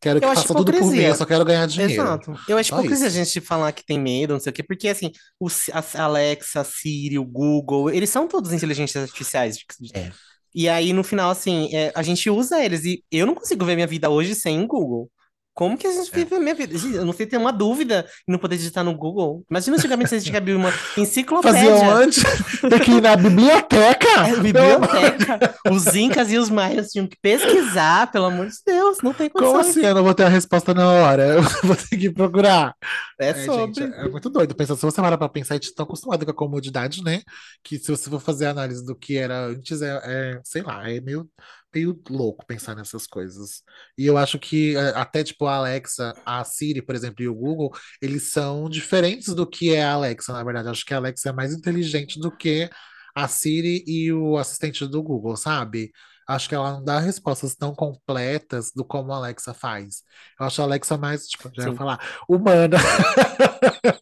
[0.00, 1.92] Quero que Eu faça tudo por mim, eu só quero ganhar dinheiro.
[1.94, 2.34] Exato.
[2.48, 3.16] Eu acho Só hipocrisia a isso.
[3.34, 5.10] gente falar que tem medo, não sei o quê, porque assim,
[5.40, 9.58] o, a Alexa, a Siri, o Google, eles são todos inteligências artificiais.
[9.94, 10.12] É.
[10.54, 13.74] E aí, no final, assim, é, a gente usa eles e eu não consigo ver
[13.74, 15.10] minha vida hoje sem o Google.
[15.58, 16.14] Como que a gente É.
[16.14, 16.72] vive a minha vida?
[16.94, 19.44] Eu não sei ter uma dúvida e não poder digitar no Google.
[19.50, 21.60] Imagina antigamente se a gente abrir uma enciclopédia.
[21.60, 22.22] Faziam antes,
[22.60, 24.06] tem que ir na biblioteca.
[24.28, 25.54] É, biblioteca.
[25.68, 29.46] Os incas e os maias tinham que pesquisar, pelo amor de Deus, não tem Como
[29.52, 29.76] condições.
[29.76, 29.84] assim?
[29.84, 31.24] Eu não vou ter a resposta na hora.
[31.26, 32.72] Eu vou ter que procurar.
[33.20, 33.82] É É, sobre.
[33.82, 34.76] gente, é muito doido pensar.
[34.76, 37.20] Se você parar pra pensar, a gente tá acostumado com a comodidade, né?
[37.64, 40.88] Que se você for fazer a análise do que era antes, é, é, sei lá,
[40.88, 41.28] é meio,
[41.74, 43.62] meio louco pensar nessas coisas.
[43.96, 47.34] E eu acho que é, até tipo a Alexa, a Siri, por exemplo, e o
[47.34, 47.70] Google,
[48.02, 50.68] eles são diferentes do que é a Alexa, na verdade.
[50.68, 52.68] Eu acho que a Alexa é mais inteligente do que
[53.14, 55.90] a Siri e o assistente do Google, sabe?
[56.26, 60.02] Acho que ela não dá respostas tão completas do como a Alexa faz.
[60.38, 61.98] Eu acho a Alexa mais, tipo, já ia falar,
[62.28, 62.76] humana.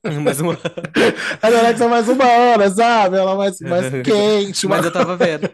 [0.24, 0.58] Mas, uma-
[1.42, 3.16] A Alexa é mais humana, sabe?
[3.16, 4.66] Ela é mais, mais quente.
[4.66, 5.48] mas mais- eu tava vendo.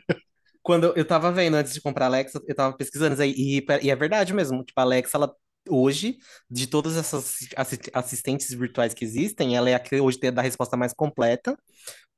[0.63, 3.91] Quando eu tava vendo antes de comprar a Alexa, eu tava pesquisando aí, e, e
[3.91, 4.65] é verdade mesmo.
[4.65, 5.35] Tipo, a Alexa, ela
[5.69, 6.19] hoje,
[6.51, 10.43] de todas essas assi- assistentes virtuais que existem, ela é a que hoje tem a
[10.43, 11.57] resposta mais completa,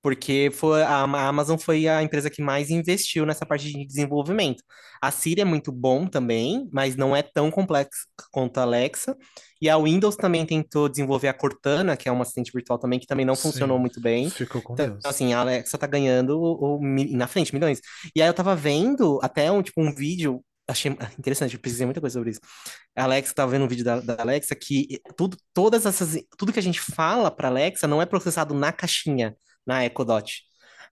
[0.03, 4.63] porque foi, a Amazon foi a empresa que mais investiu nessa parte de desenvolvimento.
[5.01, 7.91] A Siri é muito bom também, mas não é tão complexa
[8.31, 9.17] quanto a Alexa.
[9.63, 13.07] E a Windows também tentou desenvolver a Cortana, que é uma assistente virtual também, que
[13.07, 13.43] também não Sim.
[13.43, 14.29] funcionou muito bem.
[14.31, 15.05] Ficou com Então, Deus.
[15.05, 16.81] assim, a Alexa tá ganhando o, o
[17.17, 17.81] na frente, milhões.
[18.15, 22.01] E aí eu tava vendo até um, tipo, um vídeo, achei interessante, eu pesquisei muita
[22.01, 22.41] coisa sobre isso.
[22.97, 26.59] A Alexa tava vendo um vídeo da, da Alexa que tudo, todas essas, tudo que
[26.59, 30.43] a gente fala pra Alexa não é processado na caixinha, na Echo Dot.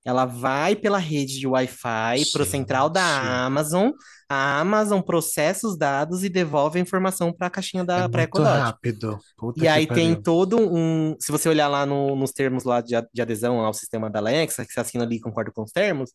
[0.05, 3.29] Ela vai pela rede de Wi-Fi pro central da Gente.
[3.29, 3.91] Amazon,
[4.29, 8.23] a Amazon processa os dados e devolve a informação para a caixinha da É pra
[8.23, 8.59] muito Echo Dot.
[8.59, 9.19] rápido.
[9.37, 10.23] Puta E aí tem pariu.
[10.23, 11.15] todo um.
[11.21, 14.65] Se você olhar lá no- nos termos lá de, de adesão ao sistema da Alexa,
[14.67, 16.11] que você assina ali e concorda com os termos,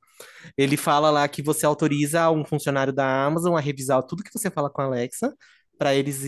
[0.58, 4.50] ele fala lá que você autoriza um funcionário da Amazon a revisar tudo que você
[4.52, 5.34] fala com a Alexa,
[5.78, 6.24] para eles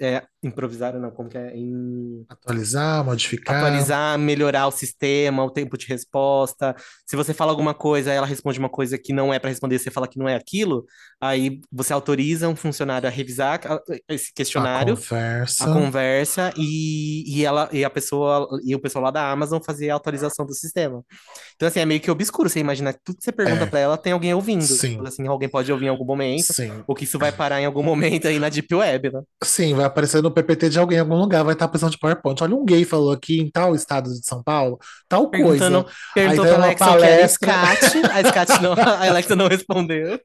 [0.00, 1.54] é, improvisar, não, como que é?
[1.56, 3.56] Em- Atualizar, modificar.
[3.56, 6.74] atualizar, melhorar o sistema, o tempo de resposta.
[7.06, 9.90] Se você fala alguma coisa, ela responde uma coisa que não é para responder, você
[9.90, 10.84] fala que não é aquilo,
[11.20, 15.64] aí você autoriza um funcionário a revisar a- esse A questionário conversa.
[15.64, 19.90] a conversa e, e ela e a pessoa e o pessoal lá da Amazon fazer
[19.90, 21.02] a atualização do sistema.
[21.56, 23.66] Então assim, é meio que obscuro você imaginar que tudo que você pergunta É.
[23.66, 24.62] pra ela tem alguém ouvindo.
[24.64, 25.00] Sim.
[25.06, 26.82] Assim, alguém pode ouvir em algum momento, Sim.
[26.86, 29.22] ou que isso vai parar em algum momento aí na Deep Web, né?
[29.42, 32.42] Sim, vai aparecer no PPT de alguém em algum lugar, vai estar precisando de PowerPoint.
[32.42, 35.86] Olha, um gay falou aqui em tal estado de São Paulo, tal coisa.
[36.14, 37.28] perguntou pra Alexa o que era palestra.
[37.28, 40.20] SCAT, a SCAT não, a Alexa não respondeu.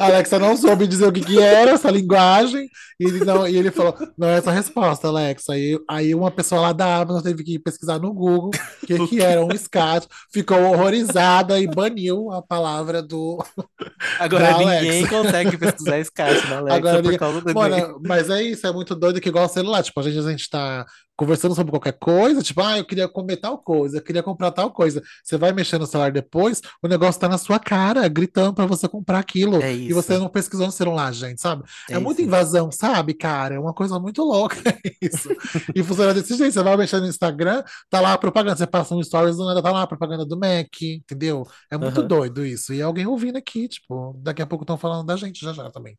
[0.00, 2.68] A Alexa não soube dizer o que, que era essa linguagem,
[3.00, 5.52] e ele, não, e ele falou: não é essa a resposta, Alexa.
[5.52, 8.50] Aí, aí uma pessoa lá da Amazon teve que pesquisar no Google
[8.82, 13.42] o que, que era um SCAT, ficou horrorizada e baniu a palavra do.
[14.18, 15.08] Agora ninguém Alexa.
[15.08, 18.72] consegue pesquisar SCAT na Alexa Agora por ninguém- causa do Mano, mas é isso, é
[18.72, 19.82] muito doido que igual celular.
[19.82, 20.84] Tipo, a gente, a gente tá
[21.16, 24.72] conversando sobre qualquer coisa, tipo, ah, eu queria comer tal coisa, eu queria comprar tal
[24.72, 25.00] coisa.
[25.22, 28.88] Você vai mexer no celular depois, o negócio tá na sua cara, gritando pra você
[28.88, 29.62] comprar aquilo.
[29.62, 31.64] É E você não pesquisou no celular, gente, sabe?
[31.88, 33.54] É, É muita invasão, sabe, cara?
[33.54, 34.56] É uma coisa muito louca
[35.00, 35.36] isso.
[35.74, 36.52] E funciona desse jeito.
[36.52, 38.56] Você vai mexer no Instagram, tá lá a propaganda.
[38.56, 41.46] Você passa um stories do nada, tá lá a propaganda do Mac, entendeu?
[41.70, 42.02] É muito Aham.
[42.02, 42.72] doido isso.
[42.72, 45.96] E alguém ouvindo aqui, tipo, daqui a pouco estão falando da gente já já também.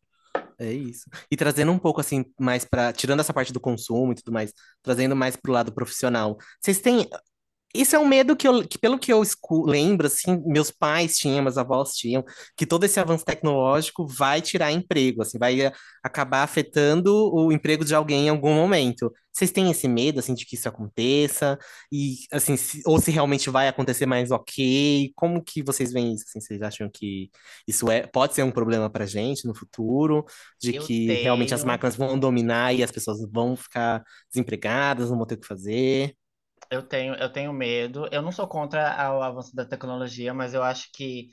[0.59, 1.09] É isso.
[1.31, 4.53] E trazendo um pouco assim, mais para tirando essa parte do consumo e tudo mais,
[4.81, 6.37] trazendo mais pro lado profissional.
[6.61, 7.07] Vocês têm
[7.75, 9.23] isso é um medo que, eu, que pelo que eu
[9.65, 12.23] lembro, assim, meus pais tinham, meus avós tinham,
[12.55, 15.71] que todo esse avanço tecnológico vai tirar emprego, assim, vai
[16.03, 19.11] acabar afetando o emprego de alguém em algum momento.
[19.33, 21.57] Vocês têm esse medo, assim, de que isso aconteça?
[21.91, 25.11] E, assim, se, ou se realmente vai acontecer mais ok?
[25.15, 26.25] Como que vocês veem isso?
[26.27, 27.31] Assim, vocês acham que
[27.67, 30.25] isso é, pode ser um problema pra gente no futuro?
[30.61, 31.65] De Eu que realmente as tenho.
[31.65, 36.15] máquinas vão dominar e as pessoas vão ficar desempregadas, não vão ter o que fazer?
[36.69, 38.07] Eu tenho, eu tenho medo.
[38.11, 38.79] Eu não sou contra
[39.15, 41.29] o avanço da tecnologia, mas eu acho que,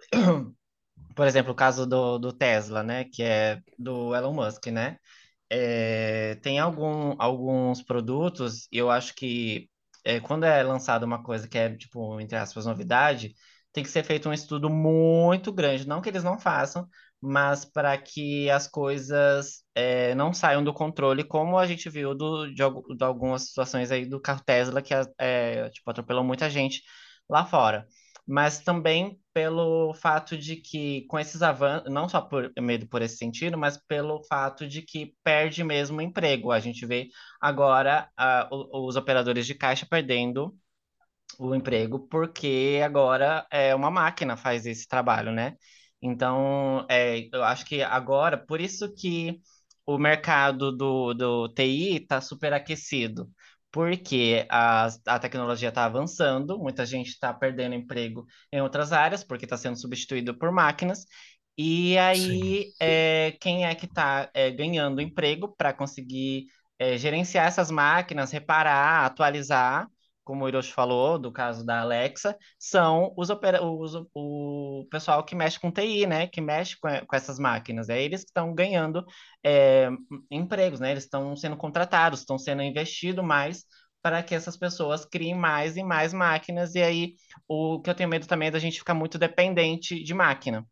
[1.16, 4.98] por exemplo, o caso do, do Tesla, né, que é do Elon Musk, né?
[5.50, 9.68] É, tem algum, alguns produtos, eu acho que
[10.04, 13.34] é, quando é lançada uma coisa que é, tipo, entre aspas, novidade,
[13.72, 15.86] tem que ser feito um estudo muito grande.
[15.86, 16.86] Não que eles não façam,
[17.20, 22.46] mas para que as coisas é, não saiam do controle, como a gente viu do,
[22.48, 22.54] de,
[22.96, 24.94] de algumas situações aí do carro Tesla, que
[25.70, 26.82] tipo, atropelou muita gente
[27.28, 27.86] lá fora.
[28.28, 33.16] Mas também pelo fato de que, com esses avanços, não só por medo por esse
[33.16, 36.52] sentido, mas pelo fato de que perde mesmo o emprego.
[36.52, 37.08] A gente vê
[37.40, 38.10] agora
[38.52, 40.54] o- os operadores de caixa perdendo
[41.38, 45.56] o emprego porque agora é uma máquina faz esse trabalho, né?
[46.02, 49.40] Então, é, eu acho que agora, por isso que
[49.86, 53.30] o mercado do, do TI está superaquecido,
[53.70, 59.44] porque a, a tecnologia está avançando, muita gente está perdendo emprego em outras áreas, porque
[59.44, 61.04] está sendo substituído por máquinas,
[61.56, 66.46] e aí é, quem é que está ganhando emprego para conseguir
[66.78, 69.88] é, gerenciar essas máquinas, reparar, atualizar?
[70.28, 75.34] Como o Hiroshi falou, do caso da Alexa, são os, opera os o pessoal que
[75.34, 76.26] mexe com TI, né?
[76.26, 77.88] Que mexe com, com essas máquinas.
[77.88, 79.06] É eles que estão ganhando
[79.42, 79.88] é,
[80.30, 80.90] empregos, né?
[80.90, 83.64] Eles estão sendo contratados, estão sendo investido mais
[84.02, 86.74] para que essas pessoas criem mais e mais máquinas.
[86.74, 87.14] E aí,
[87.48, 90.66] o que eu tenho medo também é da gente ficar muito dependente de máquina.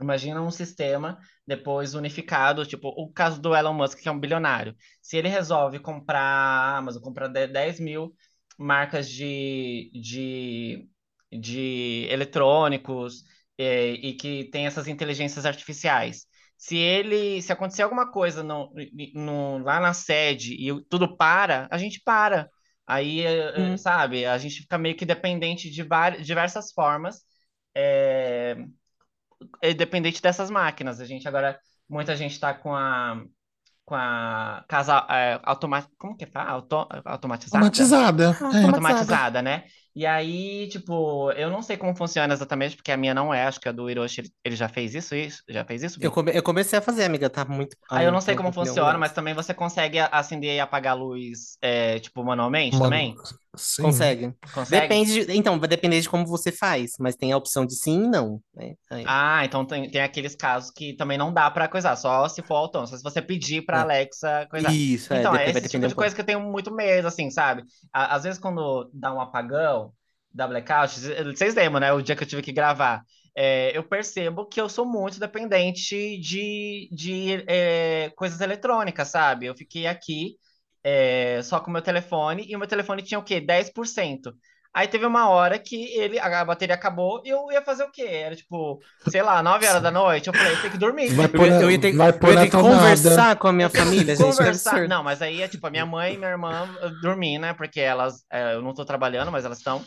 [0.00, 4.74] Imagina um sistema depois unificado, tipo o caso do Elon Musk, que é um bilionário.
[5.02, 8.14] Se ele resolve comprar a Amazon, comprar 10 mil
[8.58, 10.88] marcas de, de,
[11.32, 13.24] de eletrônicos
[13.56, 16.26] eh, e que tem essas inteligências artificiais.
[16.56, 18.72] Se ele, se acontecer alguma coisa no,
[19.14, 22.50] no, lá na sede e tudo para, a gente para.
[22.86, 23.24] Aí,
[23.56, 23.76] Hum.
[23.76, 27.22] sabe, a gente fica meio que dependente de várias, diversas formas.
[27.74, 28.56] É,
[29.60, 31.00] é dependente dessas máquinas.
[31.00, 33.22] A gente agora, muita gente está com a
[33.88, 36.50] com a casa é, automática, como que fala?
[36.50, 37.72] Auto, automatizada?
[37.72, 38.36] Automatizada.
[38.40, 38.66] Ah, É.
[38.66, 39.42] automatizada.
[39.42, 39.64] Né?
[39.94, 43.60] E aí, tipo, eu não sei como funciona exatamente, porque a minha não é, acho
[43.60, 45.42] que a do Hiroshi, ele, ele já fez isso, isso?
[45.48, 47.76] Já fez isso, Eu, come- eu comecei a fazer, amiga, tá muito.
[47.92, 50.96] Aí eu Ai, não sei como funciona, mas também você consegue acender e apagar a
[50.96, 53.22] luz, é, tipo, manualmente Mano, também?
[53.56, 53.82] Sim.
[53.82, 54.34] Consegue.
[54.52, 54.70] Consegue?
[54.70, 58.04] Depende de- então, vai depender de como você faz, mas tem a opção de sim
[58.04, 58.74] e não, né?
[58.90, 62.42] Aí, Ah, então tem, tem aqueles casos que também não dá pra coisar, só se
[62.42, 63.82] for autônomo, só se você pedir pra é.
[63.82, 64.72] Alexa coisar.
[64.72, 67.30] Isso, é, Então, é vai esse tipo de coisa que eu tenho muito medo, assim,
[67.30, 67.62] sabe?
[67.92, 69.92] Às vezes quando dá um apagão,
[70.32, 71.92] dá blackout, vocês lembram, né?
[71.92, 73.02] O dia que eu tive que gravar.
[73.34, 79.46] É, eu percebo que eu sou muito dependente de, de é, coisas eletrônicas, sabe?
[79.46, 80.36] Eu fiquei aqui
[80.82, 83.40] é, só com o meu telefone e o meu telefone tinha o quê?
[83.40, 84.32] 10%.
[84.72, 88.02] Aí teve uma hora que ele, a bateria acabou e eu ia fazer o quê?
[88.02, 90.28] Era tipo, sei lá, 9 horas da noite.
[90.28, 91.08] Eu falei, eu tenho que dormir.
[91.14, 93.48] Vai Eu pôr ia, na, eu ia ter, vai eu ia ter que conversar com
[93.48, 94.86] a minha família, gente, conversar.
[94.86, 97.54] Não, mas aí é tipo a minha mãe e minha irmã eh, dormir, né?
[97.54, 99.82] Porque elas, eh, eu não tô trabalhando, mas elas estão.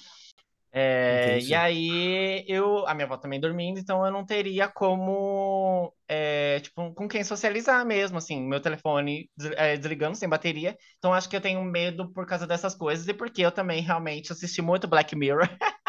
[0.74, 6.62] É, e aí eu, a minha avó também dormindo, então eu não teria como, é,
[6.62, 10.78] tipo, com quem socializar mesmo, assim, meu telefone é, desligando sem bateria.
[10.98, 14.32] Então acho que eu tenho medo por causa dessas coisas e porque eu também realmente
[14.32, 15.48] assisti muito Black Mirror.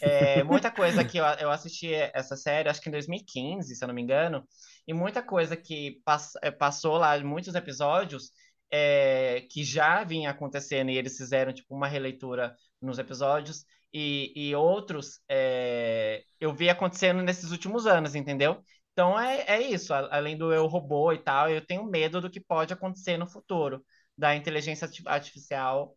[0.00, 3.88] É, muita coisa que eu, eu assisti essa série, acho que em 2015, se eu
[3.88, 4.46] não me engano,
[4.86, 8.30] e muita coisa que pass, é, passou lá, muitos episódios
[8.70, 14.54] é, que já vinha acontecendo e eles fizeram tipo uma releitura nos episódios e, e
[14.54, 18.62] outros é, eu vi acontecendo nesses últimos anos, entendeu?
[18.92, 22.40] Então é, é isso, além do eu robô e tal, eu tenho medo do que
[22.40, 23.84] pode acontecer no futuro,
[24.16, 25.96] da inteligência arti- artificial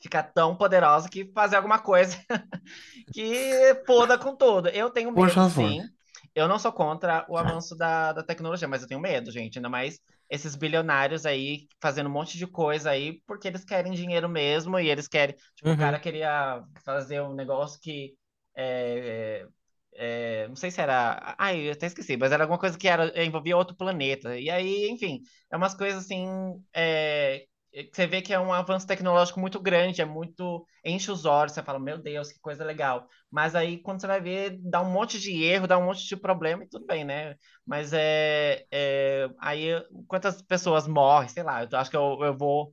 [0.00, 2.16] ficar tão poderosa que fazer alguma coisa
[3.12, 4.68] que foda com tudo.
[4.70, 5.90] Eu tenho medo, sim.
[6.34, 9.58] Eu não sou contra o avanço da, da tecnologia, mas eu tenho medo, gente.
[9.58, 14.28] Ainda mais esses bilionários aí fazendo um monte de coisa aí porque eles querem dinheiro
[14.28, 15.36] mesmo e eles querem.
[15.54, 16.00] Tipo, o cara Uhum.
[16.00, 18.14] queria fazer um negócio que
[18.56, 19.46] é,
[19.94, 21.34] é, não sei se era.
[21.38, 24.38] Ai, eu até esqueci, mas era alguma coisa que era, envolvia outro planeta.
[24.38, 26.26] E aí, enfim, é umas coisas assim.
[26.74, 27.46] É,
[27.92, 30.66] você vê que é um avanço tecnológico muito grande, é muito.
[30.84, 33.08] enche os olhos, você fala, meu Deus, que coisa legal.
[33.30, 36.16] Mas aí, quando você vai ver, dá um monte de erro, dá um monte de
[36.16, 37.36] problema e tudo bem, né?
[37.66, 38.64] Mas é.
[38.70, 39.68] é aí,
[40.08, 42.72] quantas pessoas morrem, sei lá, eu acho que eu, eu vou.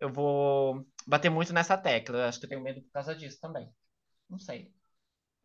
[0.00, 2.18] Eu vou bater muito nessa tecla.
[2.18, 3.68] Eu acho que eu tenho medo por causa disso também.
[4.30, 4.72] Não sei.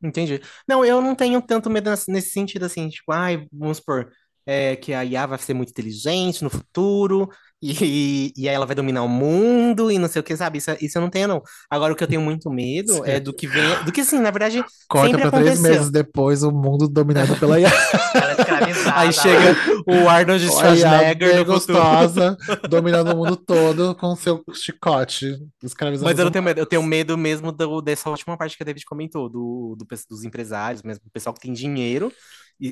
[0.01, 0.39] Entendi.
[0.67, 4.11] Não, eu não tenho tanto medo nesse sentido assim, tipo, ai, vamos supor,
[4.47, 7.29] é, que a IA vai ser muito inteligente no futuro,
[7.61, 10.59] e, e aí ela vai dominar o mundo e não sei o que, sabe?
[10.59, 11.41] Isso, isso eu não tenho, não.
[11.69, 14.31] Agora, o que eu tenho muito medo é do que vem, do que assim, na
[14.31, 15.73] verdade, Corta sempre pra três aconteceu.
[15.75, 17.69] meses depois, o mundo dominado pela IA.
[18.47, 18.91] É.
[18.93, 19.55] Aí chega
[19.85, 22.37] o Arnold Schwarzenegger gostosa,
[22.69, 26.65] dominando o mundo todo com seu chicote, escravizando Mas eu não os tenho medo, eu
[26.65, 30.83] tenho medo mesmo do- dessa última parte que a David comentou, do, do dos empresários,
[30.83, 32.11] mesmo, do pessoal que tem dinheiro,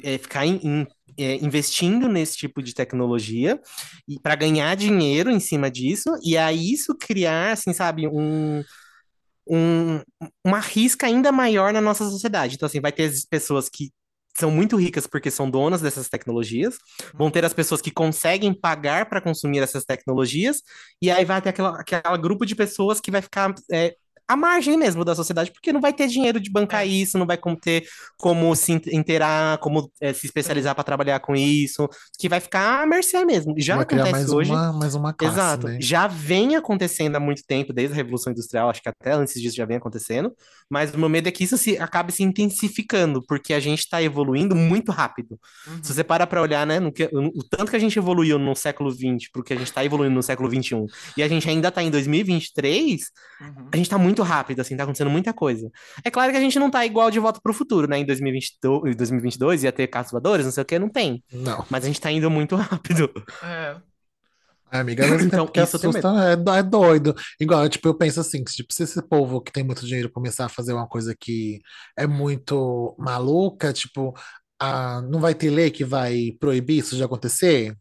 [0.03, 3.59] é, ficar é, investindo nesse tipo de tecnologia
[4.07, 8.63] e para ganhar dinheiro em cima disso, e aí isso criar, assim, sabe, um,
[9.47, 10.01] um-
[10.43, 12.55] uma risca ainda maior na nossa sociedade.
[12.55, 13.91] Então, assim, vai ter as pessoas que
[14.37, 16.75] são muito ricas porque são donas dessas tecnologias,
[17.13, 20.61] vão ter as pessoas que conseguem pagar para consumir essas tecnologias,
[21.01, 23.95] e aí vai ter aquela, aquela grupo de pessoas que vai ficar é,
[24.27, 26.87] à margem mesmo da sociedade, porque não vai ter dinheiro de bancar É.
[26.87, 27.85] isso, não vai como ter
[28.17, 31.87] como se inteirar, como é, se especializar para trabalhar com isso,
[32.19, 33.53] que vai ficar à mercê mesmo.
[33.57, 34.51] Já Vai criar acontece mais hoje.
[34.51, 35.67] uma, mais uma classe, Exato.
[35.67, 35.77] né?
[35.81, 39.55] Já vem acontecendo há muito tempo, desde a Revolução Industrial, acho que até antes disso
[39.55, 40.33] já vem acontecendo,
[40.69, 44.01] mas o meu medo é que isso se, acabe se intensificando, porque a gente está
[44.01, 45.39] evoluindo muito rápido.
[45.67, 45.83] Uhum.
[45.83, 48.55] Se você para para olhar, né, no que, o tanto que a gente evoluiu no
[48.55, 50.85] século XX para o que a gente está evoluindo no século XXI,
[51.17, 53.11] e a gente ainda está em 2023,
[53.41, 53.67] Uhum.
[53.73, 55.69] a gente tá muito rápido, assim, tá acontecendo muita coisa.
[56.03, 57.99] É claro que a gente não tá igual de volta pro futuro, né?
[57.99, 61.23] Em 2022, em 2022 ia ter carros voadores, não sei o que, não tem.
[61.31, 61.65] Não.
[61.69, 63.09] Mas a gente tá indo muito rápido.
[63.43, 63.75] É.
[64.71, 67.15] Ai, Amiga, mesmo Então, que isso assusta, é, é doido.
[67.39, 70.45] Igual, tipo, eu penso assim, que tipo, se esse povo que tem muito dinheiro começar
[70.45, 71.59] a fazer uma coisa que
[71.97, 74.13] é muito maluca, tipo,
[74.59, 77.75] ah, não vai ter lei que vai proibir isso de acontecer?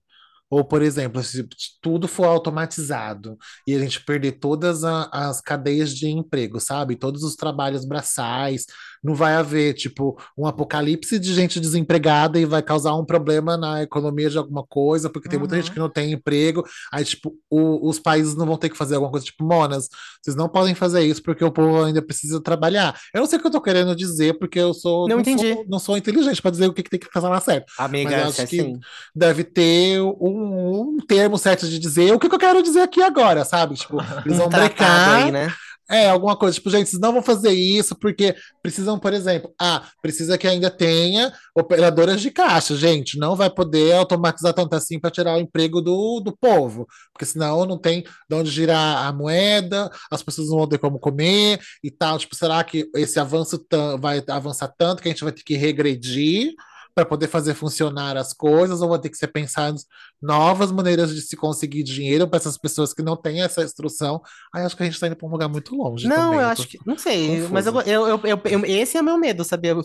[0.51, 1.47] Ou, por exemplo, se
[1.81, 6.97] tudo for automatizado e a gente perder todas a- as cadeias de emprego, sabe?
[6.97, 8.67] Todos os trabalhos braçais,
[9.05, 13.83] não vai haver, tipo, um apocalipse de gente desempregada e vai causar um problema na
[13.83, 15.75] economia de alguma coisa, porque tem muita gente Uhum.
[15.75, 16.65] que não tem emprego.
[16.91, 19.89] Aí, tipo, o- os países não vão ter que fazer alguma coisa, tipo, Monas,
[20.23, 22.99] vocês não podem fazer isso porque o povo ainda precisa trabalhar.
[23.13, 25.65] Eu não sei o que eu tô querendo dizer, porque eu sou, Não sou, entendi.
[25.69, 28.19] não sou inteligente para dizer o que, que tem que fazer lá certo Amiga, Mas
[28.23, 28.79] eu acho acho que- assim.
[29.15, 33.03] deve ter um, um termo certo de dizer o que, que eu quero dizer aqui
[33.03, 33.75] agora, sabe?
[33.75, 35.53] Tipo, eles Um vão tratado brecar, aí, né?
[35.91, 39.87] É, alguma coisa, tipo, gente, vocês não vão fazer isso porque precisam, por exemplo, ah,
[40.01, 45.11] precisa que ainda tenha operadoras de caixa, gente, não vai poder automatizar tanto assim para
[45.11, 49.91] tirar o emprego do, do povo, porque senão não tem de onde girar a moeda,
[50.11, 53.63] as pessoas não vão ter como comer e tal, tipo, será que esse avanço
[54.01, 56.55] vai avançar tanto que a gente vai ter que regredir
[56.95, 59.85] para poder fazer funcionar as coisas, ou vai ter que ser pensadas
[60.23, 64.21] novas maneiras de se conseguir dinheiro para essas pessoas que não têm essa instrução.
[64.55, 66.41] Aí acho que a gente está indo para um lugar muito longe Não, também.
[66.41, 66.79] eu acho que.
[66.87, 67.49] Não sei, confusa.
[67.53, 69.75] mas eu, eu, eu, eu- esse é meu medo, sabia?
[69.77, 69.83] O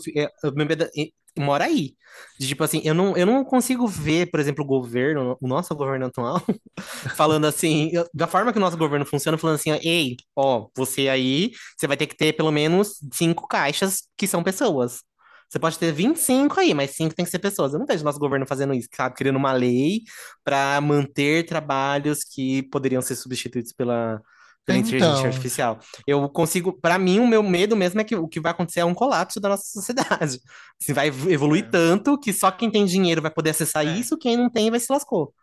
[0.54, 1.94] meu medo é- mora aí.
[2.38, 5.74] De, tipo assim, eu não, eu não consigo ver, por exemplo, o governo, o nosso
[5.76, 6.42] governo atual,
[7.16, 11.08] falando assim, da forma que o nosso governo funciona, falando assim, ó, ei, ó, você
[11.08, 15.02] aí, você vai ter que ter pelo menos cinco caixas que são pessoas.
[15.50, 17.72] Você pode ter 25 aí, mas cinco tem que ser pessoas.
[17.72, 19.16] Eu não vejo o nosso governo fazendo isso, sabe?
[19.16, 20.02] Criando uma lei
[20.44, 24.22] para manter trabalhos que poderiam ser substituídos pela,
[24.64, 25.26] pela inteligência Então.
[25.26, 25.78] artificial.
[26.06, 28.84] Eu consigo, para mim, o meu medo mesmo é que o que vai acontecer é
[28.84, 30.38] um colapso da nossa sociedade.
[30.80, 31.68] Assim, vai evoluir É.
[31.68, 33.90] tanto que só quem tem dinheiro vai poder acessar É.
[33.98, 35.34] isso, quem não tem vai se lascou.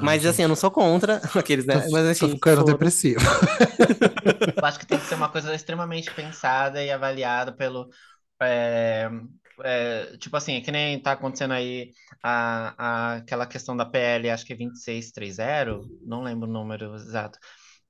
[0.00, 1.78] Mas assim, eu não sou contra aqueles, né?
[1.78, 2.72] Tô, Mas tô assim, ficando foda.
[2.72, 3.20] depressivo.
[4.56, 7.88] Eu acho que tem que ser uma coisa extremamente pensada e avaliada pelo.
[8.42, 9.08] É,
[9.64, 14.30] é, tipo assim, é que nem tá acontecendo aí a, a- aquela questão da PL,
[14.30, 17.38] acho que é 2630, não lembro o número exato,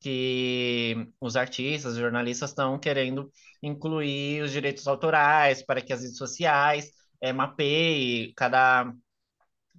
[0.00, 3.30] que os artistas, os jornalistas estão querendo
[3.62, 8.92] incluir os direitos autorais para que as redes sociais é, mapeiem cada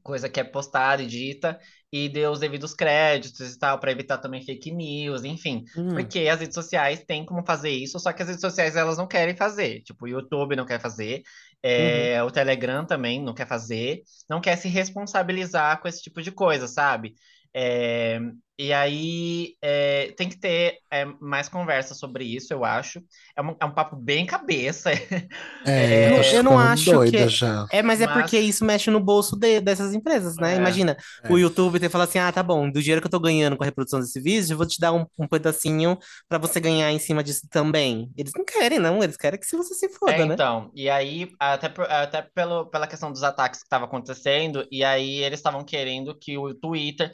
[0.03, 1.59] coisa que é postada e dita
[1.93, 5.63] e dê os devidos créditos e tal, para evitar também fake news, enfim.
[5.77, 5.89] Hum.
[5.89, 9.05] Porque as redes sociais têm como fazer isso, só que as redes sociais elas não
[9.05, 9.81] querem fazer.
[9.81, 11.21] Tipo, o YouTube não quer fazer,
[11.61, 16.31] é, o Telegram também não quer fazer, não quer se responsabilizar com esse tipo de
[16.31, 17.13] coisa, sabe?
[17.53, 18.19] É,
[18.57, 23.01] e aí é, tem que ter é, mais conversa sobre isso, eu acho.
[23.35, 24.91] É um, é um papo bem cabeça.
[25.65, 27.65] É, eu, Eu não acho doida que- já.
[27.71, 30.55] É, mas é Mas- porque isso mexe no bolso de- dessas empresas, né?
[30.55, 31.31] É, Imagina, é.
[31.31, 33.63] o YouTube ter falado assim: ah, tá bom, do dinheiro que eu tô ganhando com
[33.63, 36.99] a reprodução desse vídeo, eu vou te dar um, um pedacinho pra você ganhar em
[36.99, 38.11] cima disso também.
[38.17, 40.33] Eles não querem, não, eles querem que se você se foda, É, né?
[40.33, 44.83] então, e aí, até, por- até pelo, pela questão dos ataques que estavam acontecendo, e
[44.83, 47.11] aí eles estavam querendo que o Twitter,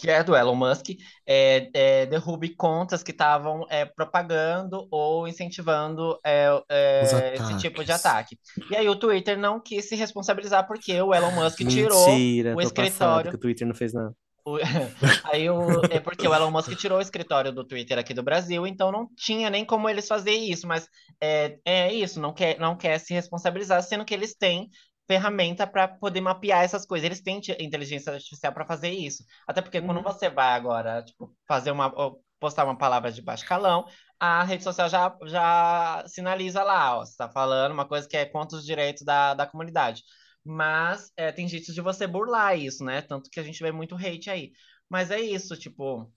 [0.00, 0.90] que é do Elon Musk,
[1.26, 7.92] é, é, derrube contas que estavam é, propagando ou incentivando é, é, esse tipo de
[7.92, 8.38] ataque.
[8.70, 12.60] E aí o Twitter não quis se responsabilizar porque o Elon Musk tirou Mentira, o
[12.60, 14.14] escritório que o Twitter não fez nada.
[14.44, 14.56] o-
[15.24, 18.66] Aí o, é porque o Elon Musk tirou o escritório do Twitter aqui do Brasil,
[18.66, 20.88] então não tinha nem como eles fazer isso, mas
[21.20, 24.70] é, é isso, não quer, não quer se responsabilizar, sendo que eles têm
[25.10, 27.04] ferramenta para poder mapear essas coisas.
[27.06, 29.24] Eles têm te- inteligência artificial para fazer isso.
[29.46, 30.02] Até porque quando Uhum.
[30.04, 31.90] você vai agora, tipo, fazer uma
[32.38, 33.86] postar uma palavra de baixo calão,
[34.18, 38.24] a rede social já, já sinaliza lá, ó, você está falando uma coisa que é
[38.24, 40.02] contra os direitos da, da comunidade.
[40.44, 43.02] Mas é, tem jeitos de você burlar isso, né?
[43.02, 44.52] Tanto que a gente vê muito hate aí.
[44.88, 46.10] Mas é isso, tipo,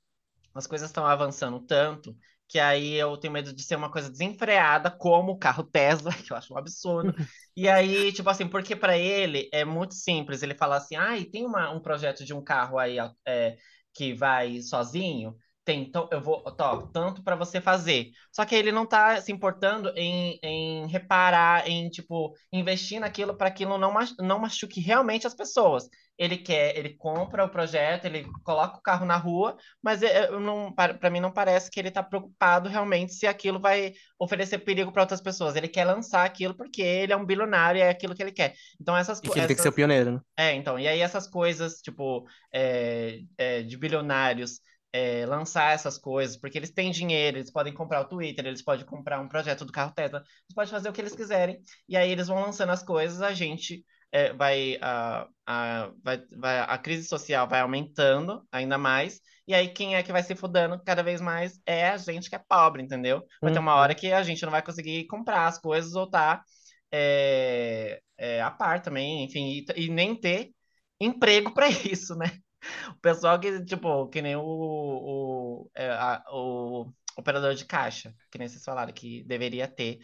[0.53, 2.15] as coisas estão avançando tanto
[2.53, 6.31] que aí eu tenho medo de ser uma coisa desenfreada, como o carro Tesla, que
[6.31, 7.11] eu acho um absurdo.
[7.57, 11.47] E aí, tipo assim, porque para ele é muito simples, ele fala assim, ai, tem
[11.47, 13.57] uma, um projeto de um carro aí é,
[13.91, 18.11] que vai sozinho, tem, então eu vou, tó, tanto para você fazer.
[18.31, 23.47] Só que ele não tá se importando em, em reparar, em, tipo, investir naquilo para
[23.47, 25.87] aquilo não, não machuque realmente as pessoas.
[26.17, 30.39] Ele quer, ele compra o projeto, ele coloca o carro na rua, mas é- eu
[30.39, 34.91] não, para mim não parece que ele está preocupado realmente se aquilo vai oferecer perigo
[34.91, 35.55] para outras pessoas.
[35.55, 38.53] Ele quer lançar aquilo porque ele é um bilionário e é aquilo que ele quer.
[38.79, 40.21] Então essas co- que ele tem que ser o essas- pioneiro, né?
[40.37, 44.59] é, então, e aí essas coisas, tipo, é, é, de bilionários
[44.93, 48.85] é, lançar essas coisas, porque eles têm dinheiro, eles podem comprar o Twitter, eles podem
[48.85, 52.11] comprar um projeto do carro Tesla, eles podem fazer o que eles quiserem, e aí
[52.11, 57.07] eles vão lançando as coisas, a gente é, vai, a, a, vai, vai, a crise
[57.07, 61.19] social vai aumentando ainda mais, e aí quem é que vai se fudando cada vez
[61.19, 63.23] mais é a gente que é pobre, entendeu?
[63.43, 63.79] Vai ter uma Uhum.
[63.81, 66.43] hora que a gente não vai conseguir comprar as coisas ou tá
[66.91, 70.51] é, é, a par também, enfim, e, e nem ter
[70.99, 72.42] emprego para isso, né?
[72.89, 78.37] O pessoal que, tipo, que nem o, o, é, a- o operador de caixa, que
[78.37, 79.99] nem vocês falaram, que deveria ter,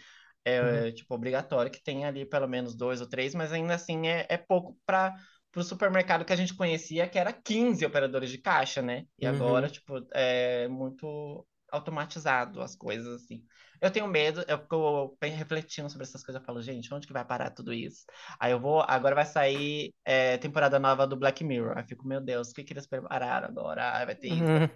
[0.45, 4.25] é, tipo, obrigatório, que tem ali pelo menos dois ou três, mas ainda assim é,
[4.29, 5.15] é pouco para
[5.55, 9.05] o supermercado que a gente conhecia, que era 15 operadores de caixa, né?
[9.17, 9.27] E Uhum.
[9.27, 13.43] agora, tipo, é muito automatizado as coisas, assim.
[13.81, 17.13] Eu tenho medo, eu fico bem refletindo sobre essas coisas, eu falo, gente, onde que
[17.13, 18.05] vai parar tudo isso?
[18.39, 21.77] Aí eu vou, agora vai sair é, temporada nova do Black Mirror.
[21.77, 24.05] Aí eu fico, meu Deus, o que que eles prepararam agora?
[24.05, 24.43] Vai ter isso.
[24.43, 24.69] Uhum.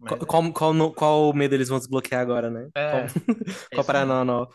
[0.00, 2.68] Mas Qual, qual, qual, qual medo eles vão desbloquear agora, né?
[2.74, 2.90] é,
[3.70, 4.48] Qual, qual nova?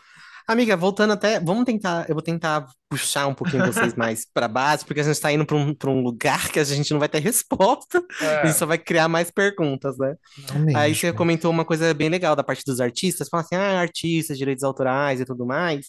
[0.46, 1.40] Amiga, voltando até.
[1.40, 2.06] Vamos tentar.
[2.08, 5.46] Eu vou tentar puxar um pouquinho vocês mais pra base, porque a gente tá indo
[5.46, 8.04] pra um, pra um lugar que a gente não vai ter resposta,
[8.42, 10.14] a É, gente só vai criar mais perguntas, né?
[10.36, 11.14] Não Aí você mesmo.
[11.14, 15.20] comentou uma coisa bem legal da parte dos artistas, falando assim, ah, artistas, direitos autorais
[15.20, 15.86] e tudo mais.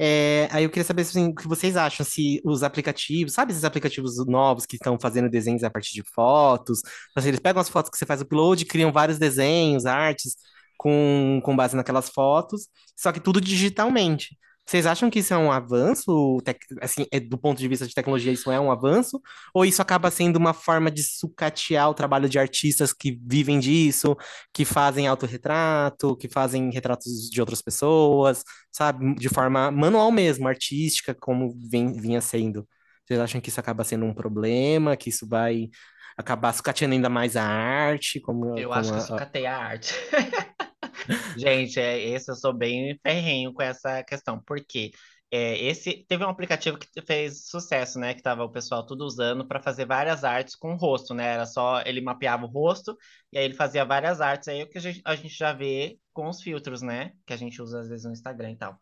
[0.00, 3.64] É, aí eu queria saber assim, o que vocês acham, se os aplicativos, sabe esses
[3.64, 6.80] aplicativos novos que estão fazendo desenhos a partir de fotos?
[7.16, 10.36] Assim, eles pegam as fotos que você faz o upload, criam vários desenhos, artes
[10.78, 14.36] com, com base naquelas fotos, só que tudo digitalmente.
[14.66, 16.38] Vocês acham que isso é um avanço,
[16.80, 19.20] assim, é, do ponto de vista de tecnologia, isso é um avanço?
[19.52, 24.16] Ou isso acaba sendo uma forma de sucatear o trabalho de artistas que vivem disso,
[24.54, 29.14] que fazem autorretrato, que fazem retratos de outras pessoas, sabe?
[29.16, 32.66] De forma manual mesmo, artística, como vem- vinha sendo.
[33.06, 35.68] Vocês acham que isso acaba sendo um problema, que isso vai
[36.16, 39.92] acabar sucateando ainda mais a arte, como, eu como acho que a- sucateia a arte.
[41.36, 44.90] Gente, é, esse eu sou bem ferrenho com essa questão, porque
[45.30, 48.14] é, esse teve um aplicativo que fez sucesso, né?
[48.14, 51.24] Que tava o pessoal tudo usando para fazer várias artes com o rosto, né?
[51.34, 52.96] Era só ele mapeava o rosto
[53.32, 54.48] e aí ele fazia várias artes.
[54.48, 57.12] Aí é o que a gente, a gente já vê com os filtros, né?
[57.26, 58.78] Que a gente usa às vezes no Instagram e tal.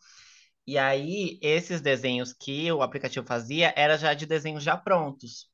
[0.67, 5.52] E aí, esses desenhos que o aplicativo fazia era já de desenhos já prontos.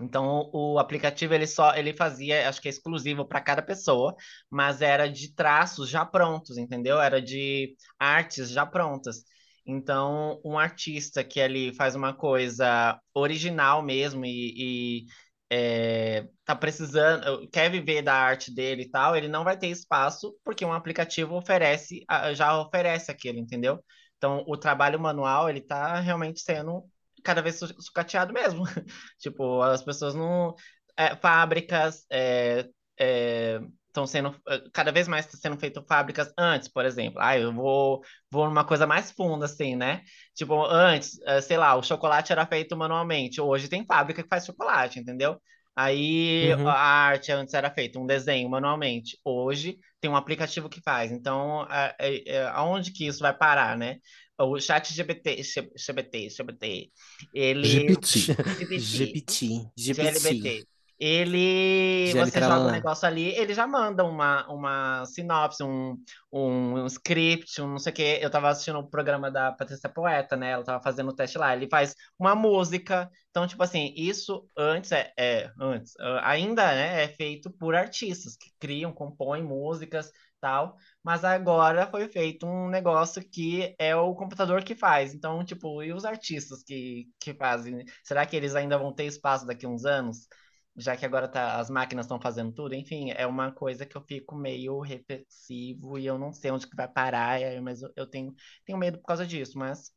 [0.00, 4.14] Então, o aplicativo ele só ele fazia, acho que é exclusivo para cada pessoa,
[4.50, 7.00] mas era de traços já prontos, entendeu?
[7.00, 9.24] Era de artes já prontas.
[9.66, 15.06] Então, um artista que ali faz uma coisa original mesmo e, e
[15.50, 20.36] é, tá precisando, quer viver da arte dele e tal, ele não vai ter espaço
[20.44, 23.82] porque um aplicativo oferece, ah, já oferece aquilo, entendeu?
[24.16, 26.84] Então, o trabalho manual, ele tá realmente sendo
[27.24, 28.64] cada vez su- sucateado mesmo.
[29.18, 30.54] Tipo, as pessoas não.
[30.96, 34.34] é, fábricas é, é, estão sendo
[34.72, 37.20] cada vez mais tá sendo feito fábricas antes, por exemplo.
[37.20, 40.02] Ah, eu vou vou numa coisa mais funda assim, né?
[40.34, 43.40] Tipo, antes, sei lá, o chocolate era feito manualmente.
[43.40, 45.40] Hoje tem fábrica que faz chocolate, entendeu?
[45.76, 46.64] Aí Uhum.
[46.64, 49.18] a arte antes era feita um desenho manualmente.
[49.24, 51.10] Hoje tem um aplicativo que faz.
[51.12, 53.98] Então, a- é- é- aonde que isso vai parar, né?
[54.38, 55.42] O chat GPT,
[55.76, 56.92] GPT, GPT,
[57.32, 58.14] ele GPT.
[58.56, 60.66] GPT, GPT.
[60.98, 62.72] Ele, você joga o Tralala.
[62.72, 65.96] negócio ali, ele já manda uma, uma sinopse, um,
[66.32, 68.18] um, um script, um não sei o quê.
[68.22, 70.50] Eu tava assistindo o programa da Patrícia Poeta, né?
[70.52, 71.54] Ela tava fazendo o teste lá.
[71.54, 73.10] Ele faz uma música.
[73.30, 78.36] Então, tipo assim, isso antes é, é antes, ah, ainda, né, é feito por artistas
[78.36, 80.76] que criam, compõem músicas, tal.
[81.02, 85.14] Mas agora foi feito um negócio que é o computador que faz.
[85.14, 87.84] Então, tipo, e os artistas que, que fazem?
[88.02, 90.28] Será que eles ainda vão ter espaço daqui a uns anos?
[90.76, 94.02] Já que agora tá, as máquinas estão fazendo tudo, enfim, é uma coisa que eu
[94.02, 98.34] fico meio reflexivo e eu não sei onde que vai parar, mas eu, eu tenho,
[98.64, 99.92] tenho medo por causa disso, mas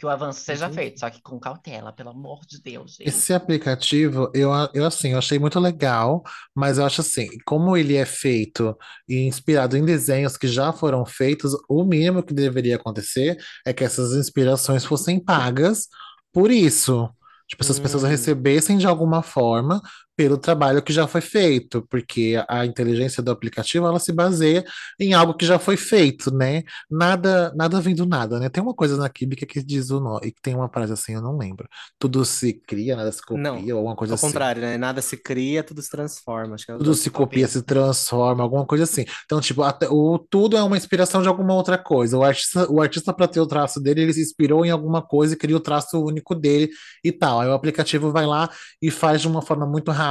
[0.00, 0.76] que o avanço seja Entendi.
[0.76, 3.08] feito, só que com cautela, pelo amor de Deus, gente.
[3.08, 6.22] Esse aplicativo, eu, eu assim, eu achei muito legal,
[6.56, 8.74] mas eu acho assim, como ele é feito
[9.06, 13.36] e inspirado em desenhos que já foram feitos, o mínimo que deveria acontecer
[13.66, 15.86] é que essas inspirações fossem pagas
[16.32, 17.10] por isso.
[17.50, 18.08] Tipo, essas pessoas Hum.
[18.08, 19.82] recebessem de alguma forma
[20.20, 24.62] pelo trabalho que já foi feito, porque a inteligência do aplicativo, ela se baseia
[25.00, 26.62] em algo que já foi feito, né?
[26.90, 28.50] Nada, nada vem do nada, né?
[28.50, 31.14] Tem uma coisa na química que diz o nó, e que tem uma frase assim,
[31.14, 31.66] eu não lembro.
[31.98, 34.26] Tudo se cria, nada se Não, copia, ou alguma coisa Ao assim.
[34.26, 34.76] contrário, né?
[34.76, 36.54] Nada se cria, tudo se transforma.
[36.54, 39.06] Acho que é Tudo se copia, se transforma, alguma coisa assim.
[39.24, 42.18] Então, tipo, até, o, tudo é uma inspiração de alguma outra coisa.
[42.18, 45.32] O artista, o artista para ter o traço dele, ele se inspirou em alguma coisa
[45.32, 46.68] e cria o traço único dele
[47.02, 47.40] e tal.
[47.40, 48.50] Aí o aplicativo vai lá
[48.82, 50.09] e faz de uma forma muito rápida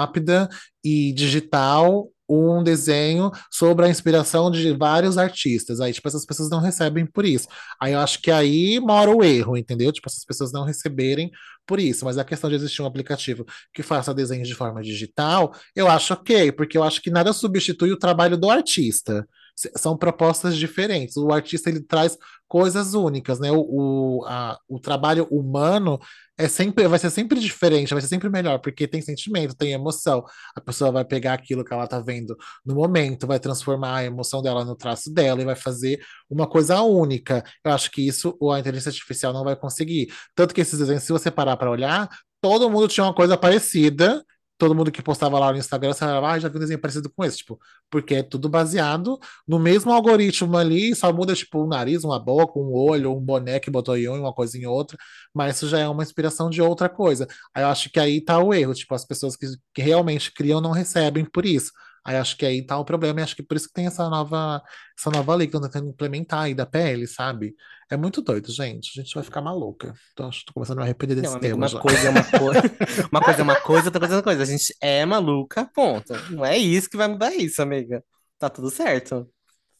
[0.83, 5.81] e digital um desenho sobre a inspiração de vários artistas.
[5.81, 7.47] Aí, tipo, essas pessoas não recebem por isso.
[7.81, 9.91] Aí eu acho que aí mora o erro, entendeu?
[9.91, 11.31] Tipo, essas pessoas não receberem
[11.65, 12.05] por isso.
[12.05, 16.13] Mas a questão de existir um aplicativo que faça desenhos de forma digital, eu acho
[16.13, 19.27] ok, porque eu acho que nada substitui o trabalho do artista.
[19.75, 21.17] São propostas diferentes.
[21.17, 22.15] O artista ele traz
[22.47, 23.51] coisas únicas, né?
[23.51, 25.99] O, o, a- o trabalho humano
[26.39, 30.23] é sempre, vai ser sempre diferente, vai ser sempre melhor, porque tem sentimento, tem emoção.
[30.55, 34.41] A pessoa vai pegar aquilo que ela tá vendo no momento, vai transformar a emoção
[34.41, 37.43] dela no traço dela e vai fazer uma coisa única.
[37.61, 40.07] Eu acho que isso a inteligência artificial não vai conseguir.
[40.33, 42.07] Tanto que esses desenhos, se você parar para olhar,
[42.41, 44.23] todo mundo tinha uma coisa parecida.
[44.59, 47.09] Todo mundo que postava lá no Instagram, você falava, ah, já vi um desenho parecido
[47.09, 51.67] com esse, tipo, porque é tudo baseado no mesmo algoritmo ali, só muda, tipo, o
[51.67, 54.97] nariz, uma boca, um olho, um boneco que botou em um, uma coisa em outra,
[55.33, 57.27] mas isso já é uma inspiração de outra coisa.
[57.55, 60.61] Aí eu acho que aí tá o erro, tipo, as pessoas que, que realmente criam
[60.61, 61.71] não recebem por isso.
[62.05, 64.09] Aí acho que aí tá o problema, e acho que por isso que tem essa
[64.09, 64.61] nova,
[64.97, 67.55] essa nova lei que estão tentando implementar aí da PL, sabe?
[67.91, 68.99] É muito doido, gente.
[68.99, 69.93] A gente vai ficar maluca.
[70.13, 71.79] Então, acho que tô começando a me arrepender desse Não, tema uma já.
[71.79, 72.61] coisa é uma coisa.
[73.11, 74.43] Uma coisa é uma coisa, outra coisa é outra coisa.
[74.43, 76.13] A gente é maluca, ponto.
[76.31, 78.03] Não é isso que vai mudar isso, amiga.
[78.37, 79.27] Tá tudo certo.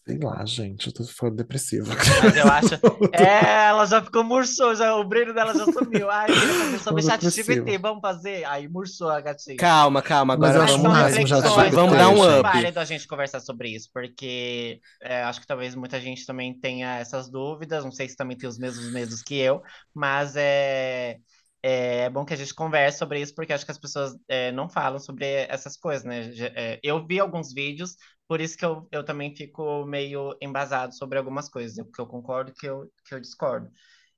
[0.10, 1.94] Sei lá, gente, eu tô ficando depressiva.
[2.24, 2.70] Mas eu acho.
[3.14, 6.10] É, ela já ficou murchou, já, o brilho dela já sumiu.
[6.10, 6.28] Ai,
[6.84, 7.54] sobre Tô chat depressiva.
[7.54, 8.44] GPT, vamos fazer?
[8.46, 9.56] Aí murchou a gatinha.
[9.58, 10.36] Calma, calma.
[10.36, 12.42] Mas Agora eu acho vamos mais um reflexões, Vamos dar um acho up.
[12.42, 16.98] válido a gente conversar sobre isso, porque é, acho que talvez muita gente também tenha
[16.98, 19.62] essas dúvidas, não sei se também tem os mesmos medos que eu,
[19.94, 21.18] mas é,
[21.62, 24.70] é bom que a gente converse sobre isso, porque acho que as pessoas é, não
[24.70, 26.32] falam sobre essas coisas, né?
[26.56, 27.96] É, eu vi alguns vídeos,
[28.28, 32.08] por isso que eu, eu também fico meio embasado sobre algumas coisas, o que eu
[32.08, 33.70] concordo que eu, que eu discordo.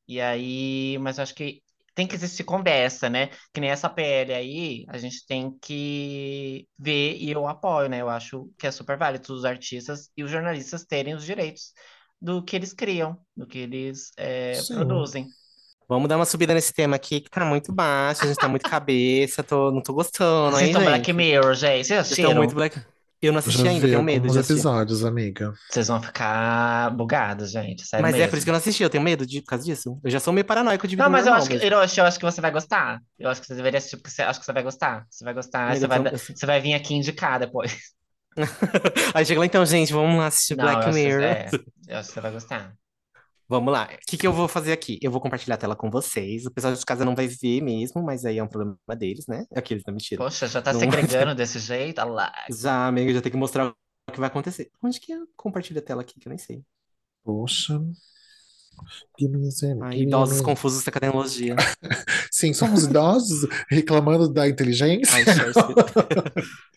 [0.08, 1.62] E aí, mas acho que
[1.94, 3.30] tem que existir conversa, né?
[3.54, 8.02] Que nem essa PL aí, a gente tem que ver e eu apoio, né?
[8.02, 11.74] Eu acho que é super válido os artistas e os jornalistas terem os direitos
[12.22, 15.28] do que eles criam, do que eles é, produzem.
[15.92, 18.64] Vamos dar uma subida nesse tema aqui que tá muito baixo, a gente tá muito
[18.70, 20.86] cabeça, tô, não tô gostando, Vocês estão?
[20.86, 21.86] Black Mirror, gente?
[21.86, 22.34] Vocês assistiram?
[22.34, 22.80] muito Black.
[23.22, 24.54] Eu não assisti Já ainda, vi tenho medo de assistir.
[24.54, 25.54] episódios, amiga.
[25.70, 27.86] Vocês vão ficar bugados, gente.
[27.86, 28.30] Sério Mas é mesmo.
[28.30, 30.00] por isso que eu não assisti, eu tenho medo de, por causa disso.
[30.02, 31.58] Eu já sou meio paranoico de vida Não, mas eu acho que.
[31.58, 33.02] Hiroshi, eu acho que você vai gostar.
[33.20, 35.06] Eu acho que você deveria assistir, porque você, acho que você vai gostar.
[35.10, 37.78] Você vai gostar, Amiga, você vai, eu eu- você vai vir aqui indicar depois.
[39.14, 41.22] Aí chega lá, então, gente, vamos lá assistir Não, eu Black acho, Mirror.
[41.22, 41.50] é,
[41.89, 42.74] eu acho que você vai gostar.
[43.52, 43.84] Vamos lá.
[43.93, 44.97] O que que eu vou fazer aqui?
[45.02, 46.45] Eu vou compartilhar a tela com vocês.
[46.45, 49.45] O pessoal de casa não vai ver mesmo, mas aí é um problema deles, né?
[49.54, 50.24] Aqueles da mentira.
[50.24, 51.99] Poxa, já tá Não- segregando desse jeito?
[51.99, 52.34] Olha lá.
[52.49, 54.72] Já, amigo, já tem que mostrar o que vai acontecer.
[54.82, 56.18] Onde que eu compartilho a tela aqui?
[56.18, 56.64] Que eu nem sei.
[57.26, 57.78] Poxa.
[59.18, 61.56] Que miséria, Ai, que idosos confusos com a tecnologia.
[62.42, 65.16] Sim, somos idosos reclamando da inteligência.
[65.16, 65.24] Ai,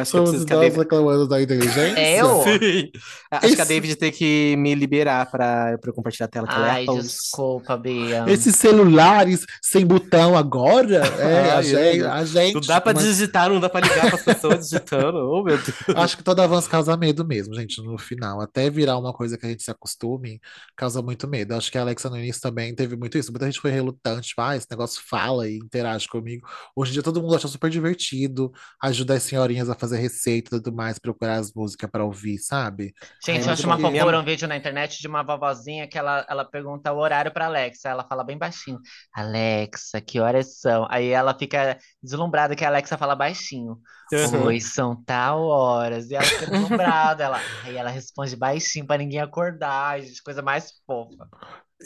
[0.00, 0.78] acho Somos a idosos David...
[0.78, 1.98] reclamando da inteligência.
[1.98, 2.42] É eu?
[2.42, 2.90] Sim.
[3.30, 6.46] Acho que a Esse- David tem que me liberar pra, pra eu compartilhar a tela,
[6.46, 8.24] que ela é Ai, a desculpa, Bia.
[8.28, 12.20] Esses celulares sem botão agora, é, a Ai, gente, ai.
[12.20, 12.54] a gente.
[12.54, 15.18] Não dá pra mas digitar, não dá pra ligar pras pessoas digitando.
[15.18, 15.74] Oh, meu Deus.
[15.96, 18.40] acho que todo avanço causa medo mesmo, gente, no final.
[18.40, 20.40] Até virar uma coisa que a gente se acostume,
[20.76, 21.54] causa muito medo.
[21.54, 23.30] Acho que a Alexa no início também teve muito isso.
[23.30, 26.46] Muita gente foi relutante, tipo, ah, esse negócio fala e interage comigo.
[26.74, 28.52] Hoje em dia todo mundo acha super divertido,
[28.82, 32.94] ajuda as senhorinhas a fazer receita e tudo mais, procurar as músicas pra ouvir, sabe?
[33.24, 33.76] Gente, Ai, eu acho uma.
[33.76, 37.32] Minha fofura um vídeo na internet de uma vovozinha que ela, ela pergunta o horário
[37.32, 37.88] pra Alexa.
[37.88, 38.80] Ela fala bem baixinho:
[39.14, 40.86] Alexa, que horas são?
[40.90, 43.78] Aí ela fica deslumbrada que a Alexa fala baixinho:
[44.12, 44.46] Uhum.
[44.46, 46.10] Oi, são tal horas.
[46.10, 47.24] E ela fica deslumbrada.
[47.24, 47.40] Ela...
[47.64, 50.00] Aí ela responde baixinho pra ninguém acordar.
[50.00, 51.28] Gente, coisa mais fofa.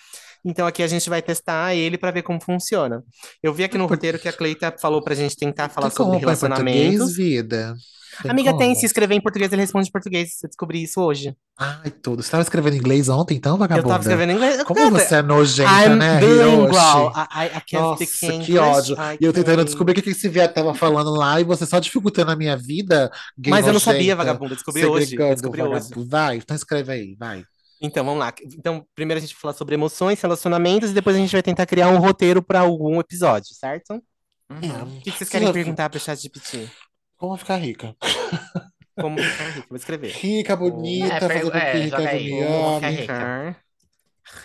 [0.45, 3.03] Então aqui a gente vai testar ele para ver como funciona.
[3.41, 6.17] Eu vi aqui no roteiro que a Cleita falou pra gente tentar falar Tem sobre
[6.17, 7.15] em português, relacionamentos.
[7.15, 7.75] vida?
[8.21, 8.79] Tem Amiga, tem, como?
[8.79, 10.29] se escrever em português, ele responde em português.
[10.43, 11.35] Eu descobri isso hoje.
[11.57, 12.21] Ai, tudo.
[12.21, 13.99] Você tava escrevendo em inglês ontem, então, Eu tava vagabunda?
[14.01, 14.63] escrevendo em inglês.
[14.63, 17.11] Como Cara, você é nojenta, I'm né, bilingual.
[17.15, 18.59] I, I, I can't Nossa, speak que English.
[18.59, 18.95] ódio.
[18.95, 21.43] I E eu tentando can- descobrir o que que esse viado tava falando lá e
[21.43, 23.09] você só dificultando a minha vida,
[23.47, 24.51] Mas eu não sabia, nojenta, vagabundo.
[24.53, 25.15] Eu descobri hoje.
[25.15, 25.71] Eu descobri hoje.
[25.89, 26.07] vagabundo.
[26.07, 27.43] Vai, então escreve aí, vai.
[27.83, 28.33] Então, vamos lá.
[28.41, 31.65] Então, primeiro a gente vai falar sobre emoções, relacionamentos, e depois a gente vai tentar
[31.65, 34.01] criar um roteiro para algum episódio, certo?
[34.49, 34.97] Uhum.
[34.97, 35.53] O que que vocês querem Sim.
[35.53, 36.69] perguntar para o ChatGPT?
[37.17, 37.93] Como ficar rica?
[38.99, 39.67] Como ficar rico?
[39.69, 40.11] Vou escrever.
[40.11, 42.89] Rica, bonita, É, fazer com é, rica ame.
[42.91, 43.01] rica?
[43.01, 43.63] Ficar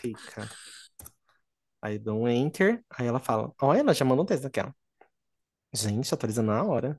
[0.02, 0.50] rica.
[1.80, 3.52] Aí dou um enter, aí ela fala.
[3.62, 4.70] Olha, ela já mandou um texto aqui, ó.
[5.72, 6.98] Gente, atualizando na hora.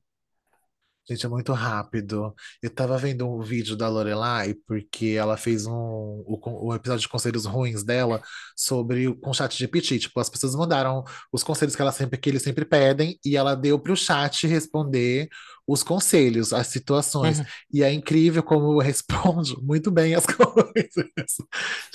[1.09, 2.35] Gente, é muito rápido.
[2.61, 7.09] Eu tava vendo um vídeo da Lorelai, porque ela fez um, o, o episódio de
[7.09, 8.21] conselhos ruins dela
[8.55, 9.97] sobre o com o chat GPT.
[9.97, 13.55] Tipo, as pessoas mandaram os conselhos que ela sempre que eles sempre pedem, e ela
[13.55, 15.27] deu pro chat responder
[15.67, 17.39] os conselhos, as situações.
[17.39, 17.45] Uhum.
[17.73, 21.35] E é incrível como responde muito bem as coisas.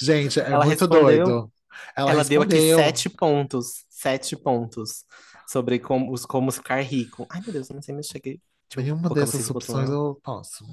[0.01, 1.53] Gente, é Ela muito respondeu- doido.
[1.97, 3.85] Ela, Ela deu aqui sete pontos.
[3.89, 5.05] Sete pontos.
[5.47, 7.27] Sobre como, os, como ficar rico.
[7.31, 8.41] Ai, meu Deus, eu não sei mexer aqui.
[8.77, 10.65] Eu Nenhuma dessas opções eu posso.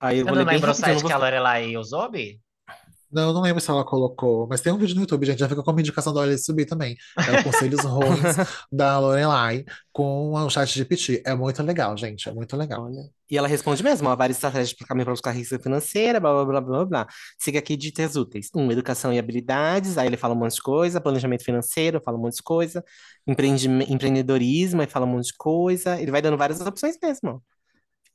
[0.00, 2.40] Aí eu vou não lembra o eu site que a Lorelai usou, Bi?
[3.10, 5.38] Não, não lembro se ela colocou, mas tem um vídeo no YouTube, gente.
[5.38, 6.96] Já fica como indicação da Olha Subir também.
[7.16, 8.36] É o Conselhos Ruins
[8.70, 11.22] da Lorelai com o chat GPT.
[11.24, 12.28] É muito legal, gente.
[12.28, 12.84] É muito legal.
[12.84, 13.10] Olha.
[13.30, 16.44] E ela responde mesmo, ó, várias estratégias para caminho para buscar riqueza financeira, blá, blá,
[16.44, 17.06] blá, blá, blá.
[17.38, 18.48] Siga aqui dicas úteis.
[18.54, 22.22] Um, educação e habilidades, aí ele fala um monte de coisa, planejamento financeiro, fala um
[22.22, 22.84] monte de coisa,
[23.26, 27.57] empreendedorismo, aí fala um monte de coisa, ele vai dando várias opções mesmo, ó.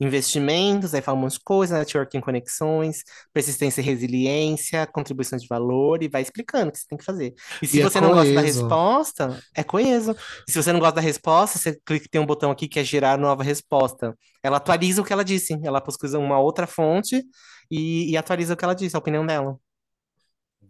[0.03, 6.03] Investimentos, aí fala um monte de coisa, networking, conexões, persistência e resiliência, contribuição de valor,
[6.03, 7.33] e vai explicando o que você tem que fazer.
[7.61, 10.15] E se E é você não gosta da resposta, é coeso.
[10.47, 12.83] E se você não gosta da resposta, você clica, tem um botão aqui que é
[12.83, 14.17] gerar nova resposta.
[14.41, 15.57] Ela atualiza o que ela disse.
[15.63, 17.23] Ela pesquisa uma outra fonte
[17.71, 19.57] e, e atualiza o que ela disse, a opinião dela.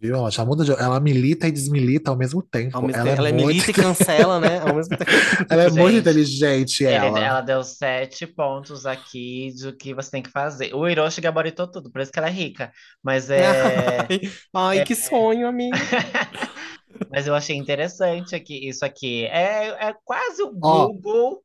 [0.03, 0.17] Viu?
[0.17, 0.71] Ela já muda de...
[0.73, 2.75] Ela milita e desmilita ao mesmo tempo.
[2.75, 3.47] Ao mesmo ela tempo, ela é é muito...
[3.47, 4.59] milita e cancela, né?
[4.59, 5.09] Ao mesmo tempo.
[5.49, 7.19] ela é muito Gente, inteligente, Ele- ela.
[7.23, 10.75] ela deu sete pontos aqui do que você tem que fazer.
[10.75, 12.69] O Hiroshi gabaritou tudo, por isso que ela é rica.
[13.01, 13.45] Mas é.
[14.53, 15.77] Ai, ai, que sonho, amigo.
[17.09, 19.23] Mas eu achei interessante aqui, isso aqui.
[19.27, 20.51] É, é quase o.
[20.51, 21.41] Google,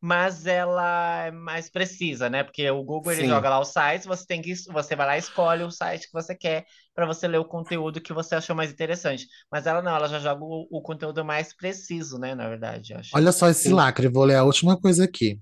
[0.00, 2.44] mas ela é mais precisa, né?
[2.44, 5.20] Porque o Google ele joga lá o site, você tem que, você vai lá e
[5.20, 8.70] escolhe o site que você quer para você ler o conteúdo que você achou mais
[8.70, 9.26] interessante.
[9.50, 12.34] Mas ela não, ela já joga o, o conteúdo mais preciso, né?
[12.34, 13.16] Na verdade, acho.
[13.16, 13.74] Olha só esse Sim.
[13.74, 15.40] lacre, vou ler a última coisa aqui.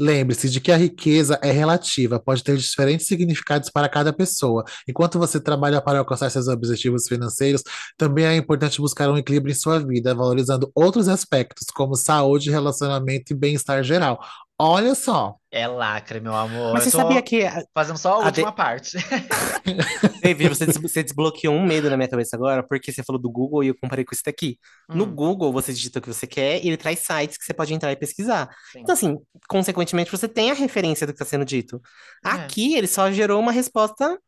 [0.00, 4.64] Lembre-se de que a riqueza é relativa, pode ter diferentes significados para cada pessoa.
[4.88, 7.62] Enquanto você trabalha para alcançar seus objetivos financeiros,
[7.98, 13.34] também é importante buscar um equilíbrio em sua vida, valorizando outros aspectos, como saúde, relacionamento
[13.34, 14.18] e bem-estar geral.
[14.62, 15.36] Olha só.
[15.50, 16.74] É lacre, meu amor.
[16.74, 17.42] Mas você sabia que
[17.74, 18.98] fazendo só a a última de- parte.
[20.22, 23.30] David, você, des- você desbloqueou um medo na minha cabeça agora, porque você falou do
[23.30, 24.58] Google e eu comparei com isso daqui.
[24.88, 27.54] No Hum, Google, você digita o que você quer e ele traz sites que você
[27.54, 28.48] pode entrar e pesquisar.
[28.70, 28.80] sim.
[28.80, 29.16] Então, assim,
[29.48, 31.80] consequentemente, você tem a referência do que está sendo dito.
[32.24, 32.28] É.
[32.30, 34.18] Aqui, ele só gerou uma resposta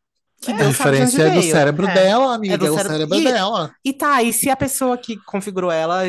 [0.45, 1.51] que A de onde referência é do veio.
[1.51, 1.93] cérebro É.
[1.93, 2.53] dela, amiga.
[2.53, 3.75] É do É o cérebro- cérebro E- dela.
[3.83, 6.03] E tá, e se a pessoa que configurou ela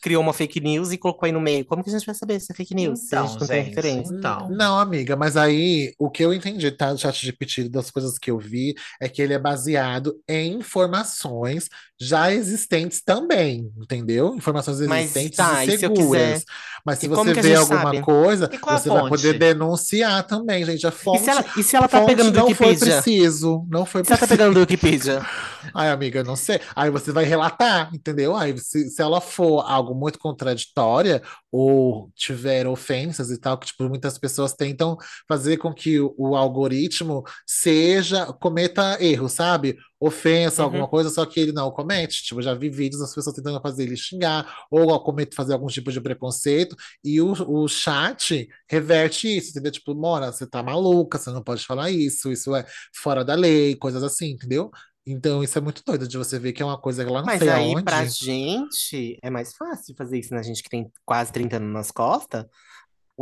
[0.00, 2.40] criou uma fake news e colocou aí no meio, como que a gente vai saber
[2.40, 3.00] se é fake news?
[3.08, 4.14] se a Então, gente não tem gente, referência.
[4.14, 4.48] então.
[4.50, 8.30] Não, amiga, mas aí o que eu entendi, tá, do chat GPT, das coisas que
[8.30, 11.68] eu vi, é que ele é baseado em informações
[12.00, 14.34] já existentes também, entendeu?
[14.34, 15.90] Informações Mas existentes tá, e e se seguras.
[15.90, 16.44] quiser?
[16.84, 17.98] Mas se E você vê alguma sabe?
[17.98, 20.86] coisa, E você vai poder denunciar também, gente.
[20.86, 22.76] A E fonte, se ela, e se ela tá fonte pegando do não foi Wikipedia?
[22.76, 24.28] preciso, não foi E se ela tá preciso.
[24.28, 25.28] pegando do Wikipedia?
[25.74, 26.60] Ai, amiga, não sei.
[26.74, 28.36] Aí você vai relatar, entendeu?
[28.36, 33.88] Aí se, se ela for algo muito contraditória ou tiver ofensas e tal, que tipo,
[33.88, 34.96] muitas pessoas tentam
[35.28, 39.76] fazer com que o, o algoritmo seja, cometa erro, sabe?
[40.00, 40.64] Ofensa, Uhum.
[40.64, 42.22] alguma coisa, só que ele não comete.
[42.24, 45.66] Tipo, eu já vi vídeos das pessoas tentando fazer ele xingar ou comete, fazer algum
[45.66, 46.74] tipo de preconceito
[47.04, 49.70] e o, o chat reverte isso, entendeu?
[49.72, 53.76] Tipo, Mora, você tá maluca, você não pode falar isso, isso é fora da lei,
[53.76, 54.70] coisas assim, entendeu?
[55.06, 57.26] Então, isso é muito doido de você ver que é uma coisa que lá não
[57.26, 57.84] Mas sei aí, aonde.
[57.84, 60.40] pra gente, é mais fácil fazer isso, né?
[60.40, 62.44] A gente que tem quase 30 anos nas costas,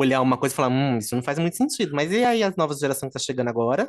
[0.00, 1.92] olhar uma coisa e falar, hum, isso não faz muito sentido.
[1.94, 3.88] Mas e aí as novas gerações que tá chegando agora?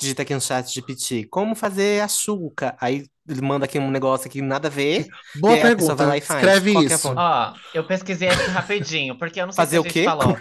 [0.00, 2.76] Digita aqui no chat de GPT, como fazer a chuca?
[2.80, 5.06] Aí ele manda aqui um negócio aqui, nada a ver.
[5.34, 6.06] Boa e aí a pessoa vai pergunta.
[6.06, 6.44] lá e faz.
[6.44, 7.12] Escreve Qual que é a isso.
[7.16, 10.02] Ó, eu pesquisei aqui rapidinho, porque eu não sei Fazer se a o gente quê?
[10.02, 10.40] falou.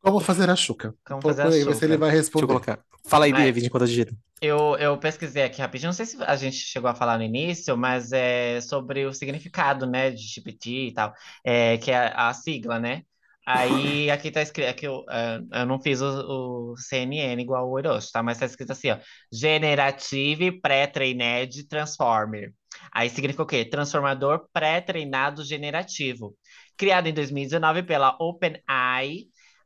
[0.00, 0.94] Como fazer a chuca?
[1.04, 2.46] Como fazer a Procura aí, vê se ele vai Deixa eu responder.
[2.46, 2.80] colocar.
[3.06, 3.32] Fala aí.
[3.32, 4.16] David, enquanto eu digito.
[4.40, 7.76] Eu, eu pesquisei aqui rapidinho, não sei se a gente chegou a falar no início,
[7.76, 11.12] mas é sobre o significado, né, de GPT e tal,
[11.44, 13.02] é, que é a, a sigla, né?
[13.50, 17.78] Aí aqui tá escrito, aqui eu, eh, eu não fiz o, o CNN igual o
[17.78, 18.22] Hiroshi, tá?
[18.22, 18.98] Mas tá escrito assim, ó,
[19.32, 22.52] Generative Pre-Trained Transformer.
[22.92, 23.64] Aí significa o quê?
[23.64, 26.36] Transformador pré-treinado generativo.
[26.76, 29.24] Criado em 2019 pela OpenAI,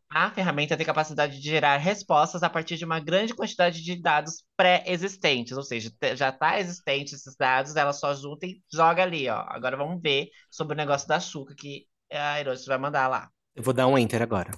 [0.08, 4.44] a ferramenta tem capacidade de gerar respostas a partir de uma grande quantidade de dados
[4.56, 9.44] pré-existentes, ou seja, já está existente esses dados, ela só junta e joga ali, ó.
[9.48, 13.31] Agora vamos ver sobre o negócio da Xuca que a Hiroshi vai mandar lá.
[13.54, 14.50] Eu vou dar um enter agora.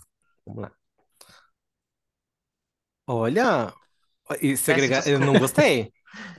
[0.47, 0.73] Vamos lá.
[3.07, 3.73] Olha,
[4.41, 5.93] e segregar, eu não gostei,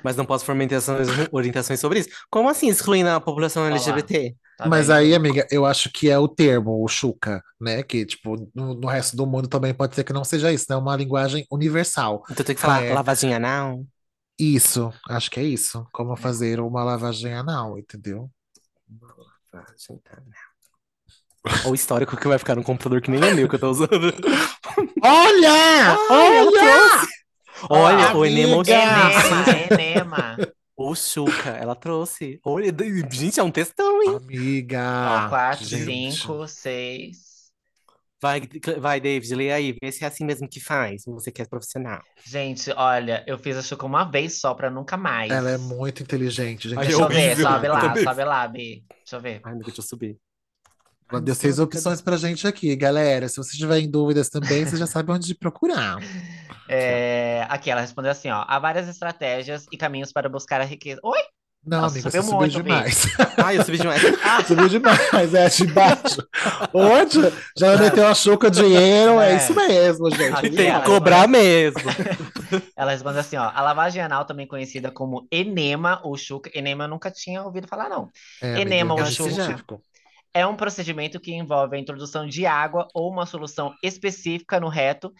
[0.03, 2.09] mas não posso formar orientações, orientações sobre isso.
[2.29, 3.69] Como assim excluindo a população lá.
[3.69, 4.35] LGBT?
[4.57, 7.83] Tá Mas aí, amiga, eu acho que é o termo, o chuca, né?
[7.83, 10.75] Que, tipo, no, no resto do mundo também pode ser que não seja isso, né?
[10.77, 12.23] Uma linguagem universal.
[12.31, 12.93] Então tem que falar É.
[12.93, 13.85] lavagem anal?
[14.39, 15.85] Isso, acho que é isso.
[15.91, 18.29] Como fazer uma lavagem anal, entendeu?
[19.53, 20.44] Lavagem anal.
[21.65, 23.69] Ou o histórico que vai ficar no computador que nem é meu que eu tô
[23.69, 24.13] usando.
[25.01, 25.97] Olha!
[26.09, 27.07] Olha!
[27.69, 28.27] Olha, o amiga!
[28.27, 30.37] Enema Enema, enema.
[30.77, 32.39] O Xuca, ela trouxe.
[32.43, 32.73] Olha,
[33.09, 34.17] gente, é um textão, hein?
[34.17, 35.25] Amiga!
[35.25, 36.15] Ó, quatro, gente.
[36.15, 37.25] cinco, seis.
[38.21, 38.41] Vai,
[38.79, 42.01] vai, David, lê aí, vê se é assim mesmo que faz, você que é profissional.
[42.25, 45.31] Gente, olha, eu fiz a Xuca uma vez só pra nunca mais.
[45.31, 46.79] Ela é muito inteligente, gente.
[46.79, 48.83] Ai, Deixa eu ver, sobe lá, sobe lá, Bi.
[48.89, 49.41] Deixa eu ver.
[49.43, 50.17] Ai, Deus, deixa eu subir.
[51.11, 53.29] Ela deu seis opções pra gente aqui, galera.
[53.29, 55.97] Se você tiver em dúvidas também, você já sabe onde procurar.
[56.67, 58.43] É, aqui, ela respondeu assim, ó.
[58.47, 60.99] Há várias estratégias e caminhos para buscar a riqueza.
[61.03, 61.19] Oi?
[61.63, 62.63] Não, Nossa, amiga, subiu você subiu muito, Bi.
[62.63, 63.03] demais.
[63.37, 64.01] Ai, eu subi demais.
[64.47, 66.27] Subiu demais, é de baixo.
[66.73, 67.19] Onde?
[67.55, 69.35] Já meteu a chuca dinheiro, é É.
[69.37, 70.37] isso mesmo, gente.
[70.37, 71.81] Aqui, Tem que cobrar mesmo.
[72.75, 73.51] Ela responde assim, ó.
[73.53, 76.49] A lavagem anal, também conhecida como enema ou chuca.
[76.53, 78.09] Enema eu nunca tinha ouvido falar, não.
[78.41, 79.79] É, amiga, Enema eu ou chuca.
[80.35, 85.13] É um procedimento que envolve a introdução de água ou uma solução específica no reto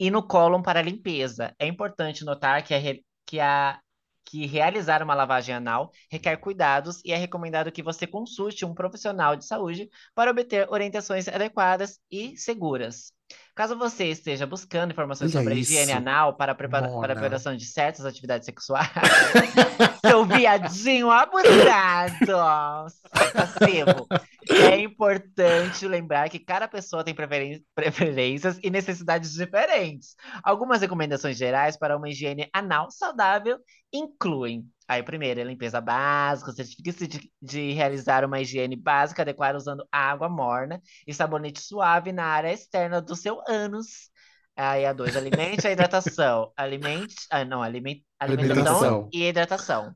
[0.00, 1.54] e no cólon para limpeza.
[1.58, 2.80] É importante notar que a,
[3.26, 3.78] que a
[4.24, 9.36] que realizar uma lavagem anal requer cuidados e é recomendado que você consulte um profissional
[9.36, 13.12] de saúde para obter orientações adequadas e seguras.
[13.54, 17.16] Caso você esteja buscando informações Olha sobre a higiene isso, anal para, prepara- para a
[17.16, 17.16] Mona.
[17.16, 18.88] preparação de certas atividades sexuais,
[20.06, 22.32] seu viadinho abusado,
[23.34, 24.10] passivo,
[24.50, 30.16] é importante lembrar que cada pessoa tem preferências e necessidades diferentes.
[30.42, 33.58] Algumas recomendações gerais para uma higiene anal saudável
[33.92, 34.66] incluem.
[34.88, 40.28] Aí, primeiro, a limpeza básica, certifique-se de, de realizar uma higiene básica adequada usando água
[40.28, 44.10] morna e sabonete suave na área externa do seu ânus.
[44.54, 46.52] Aí a dois, alimente a hidratação.
[46.56, 47.14] Alimente.
[47.30, 48.00] Ah, não, aliment...
[48.18, 49.08] alimentação Alimentação.
[49.12, 49.94] e hidratação.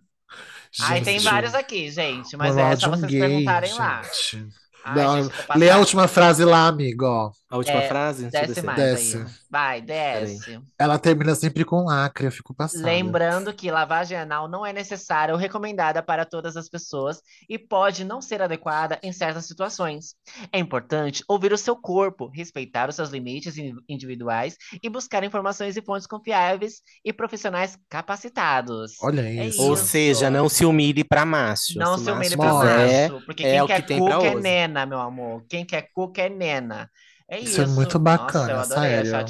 [0.81, 4.03] Aí tem vários aqui, gente, mas é só vocês gay, perguntarem lá.
[4.03, 4.49] gente.
[4.85, 7.31] Ai, Não, gente, Lê a última frase lá, amigo, ó.
[7.51, 8.31] A última É, frase?
[8.31, 9.17] Desce mais Desce.
[9.19, 9.25] aí.
[9.57, 10.61] Vai, desce.
[10.79, 12.85] Ela termina sempre com lacre, eu fico passada.
[12.85, 18.05] Lembrando que lavagem anal não é necessária ou recomendada para todas as pessoas e pode
[18.05, 20.15] não ser adequada em certas situações.
[20.53, 25.75] É importante ouvir o seu corpo, respeitar os seus limites in- individuais e buscar informações
[25.75, 28.93] e fontes confiáveis e profissionais capacitados.
[29.01, 29.63] Olha É isso.
[29.63, 29.87] Ou Isso.
[29.87, 31.79] seja, não se humilhe pra macho.
[31.79, 34.21] Não se se humilhe pra quiser, macho, porque é quem que quer tem pra cu
[34.21, 34.43] quer hoje.
[34.43, 35.45] nena, meu amor.
[35.49, 36.91] Quem quer cu quer nena.
[37.29, 37.67] É Isso é isso.
[37.67, 39.15] muito Nossa, bacana, eu adorei sério.
[39.17, 39.23] a.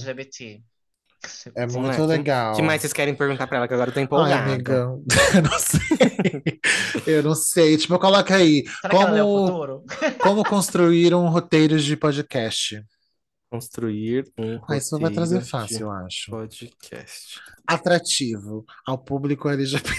[1.55, 2.07] É Sim, muito né?
[2.07, 2.53] legal.
[2.53, 3.69] O que mais vocês querem perguntar pra ela?
[3.69, 4.51] Que agora eu tô Ai, empolgado.
[4.51, 4.89] amiga,
[5.35, 6.61] eu não sei.
[7.07, 7.77] Eu não sei.
[7.77, 8.65] Tipo, coloca aí.
[8.81, 9.85] Será que ela lê o Como, futuro?
[10.21, 12.83] como construir um roteiro de podcast?
[13.51, 16.31] Construir um Ah, isso vai trazer fácil, eu acho.
[16.31, 17.41] podcast.
[17.67, 19.99] Atrativo ao público LGBT.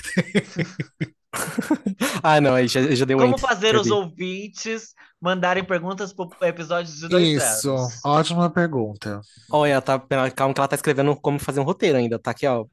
[2.23, 6.93] Ah, não, aí já, já deu um Como fazer os ouvintes mandarem perguntas pro episódio
[6.93, 8.05] de dois Isso, anos?
[8.05, 9.21] ótima pergunta.
[9.51, 9.99] Olha, tá,
[10.35, 12.19] calma que ela tá escrevendo como fazer um roteiro ainda.
[12.19, 12.65] Tá aqui, ó.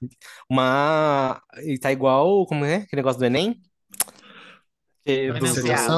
[0.51, 1.41] Uma.
[1.65, 2.47] E tá igual.
[2.47, 2.77] Como é?
[2.77, 3.61] Aquele negócio do Enem?
[5.07, 5.47] Que- do-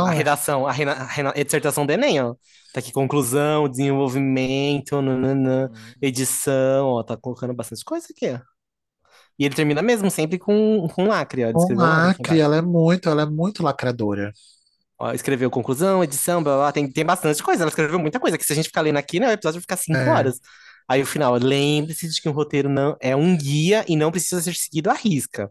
[0.06, 2.34] a redação, a, rena- a rena- a dissertação do Enem, ó.
[2.72, 5.70] Tá aqui conclusão, desenvolvimento, nananã,
[6.02, 7.02] edição, ó.
[7.02, 8.55] Tá colocando bastante coisa aqui, ó.
[9.38, 11.52] E ele termina mesmo sempre com, com lacre, ó.
[11.52, 14.32] Com lacre ela é muito, ela é muito lacradora.
[14.98, 16.72] Ó, escreveu conclusão, edição, blá, blá.
[16.72, 17.62] Tem, tem bastante coisa.
[17.62, 18.38] Ela escreveu muita coisa.
[18.38, 20.08] Que se a gente ficar lendo aqui, né, o episódio vai ficar cinco É.
[20.08, 20.40] horas.
[20.88, 24.40] Aí o final, lembre-se de que um roteiro não é um guia e não precisa
[24.40, 25.50] ser seguido à risca.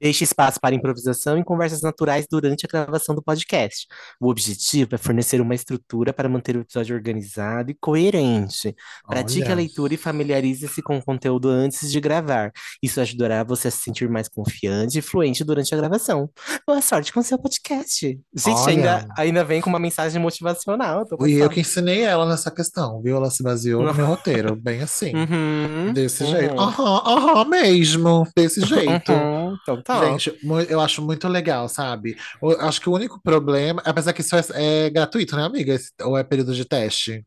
[0.00, 3.86] Deixe espaço para improvisação e conversas naturais durante a gravação do podcast.
[4.20, 8.74] O objetivo é fornecer uma estrutura para manter o episódio organizado e coerente.
[9.08, 9.56] Pratique a Olha.
[9.56, 12.52] leitura e familiarize-se com o conteúdo antes de gravar.
[12.82, 16.30] Isso ajudará você a se sentir mais confiante e fluente durante a gravação.
[16.66, 18.06] Boa sorte com o seu podcast.
[18.34, 18.68] Gente, Olha.
[18.68, 21.04] ainda, ainda vem com uma mensagem motivacional.
[21.26, 23.16] E eu que ensinei ela nessa questão, viu?
[23.16, 25.12] Ela se baseou no meu roteiro, bem assim.
[25.14, 26.60] Uhum, Desse uhum, jeito.
[26.60, 28.26] Aham, aham, mesmo.
[28.36, 29.12] Desse jeito.
[29.12, 29.56] uhum.
[29.62, 30.20] Então tá.
[30.20, 32.14] Gente, eu acho muito legal, sabe?
[32.42, 35.72] Eu acho que o único problema, apesar que isso é, é gratuito, né, amiga?
[35.74, 37.24] Esse- ou é período de teste?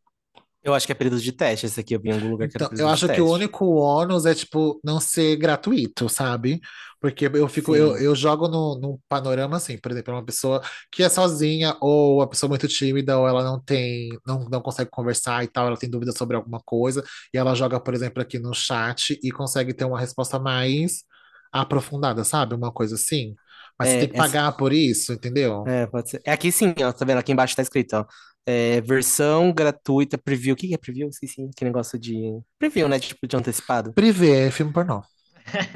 [0.63, 1.65] Eu acho que é período de teste.
[1.65, 3.65] Esse aqui eu vi em algum lugar que Então, eu de acho que o único
[3.75, 6.59] ônus é, tipo, não ser gratuito, sabe?
[6.99, 11.01] Porque eu fico, eu, eu jogo no, num panorama assim, por exemplo, uma pessoa que
[11.03, 15.43] é sozinha, ou uma pessoa muito tímida, ou ela não tem, não, não consegue conversar
[15.43, 17.03] e tal, ela tem dúvida sobre alguma coisa,
[17.33, 21.03] e ela joga, por exemplo, aqui no chat e consegue ter uma resposta mais
[21.51, 22.55] aprofundada, sabe?
[22.55, 23.35] Uma coisa assim.
[23.79, 25.65] Mas você É, tem que essa- pagar por isso, entendeu?
[25.67, 26.21] É, pode ser.
[26.25, 26.91] É aqui sim, ó.
[26.91, 27.17] Tá vendo?
[27.19, 28.05] Aqui embaixo tá escrito, ó.
[28.45, 30.53] É, versão gratuita, preview.
[30.53, 31.07] O que é preview?
[31.09, 31.49] Esqueci.
[31.55, 32.39] Que negócio de.
[32.59, 32.99] Preview, né?
[32.99, 33.93] Tipo, de antecipado.
[33.93, 35.01] Privé é filme pornô.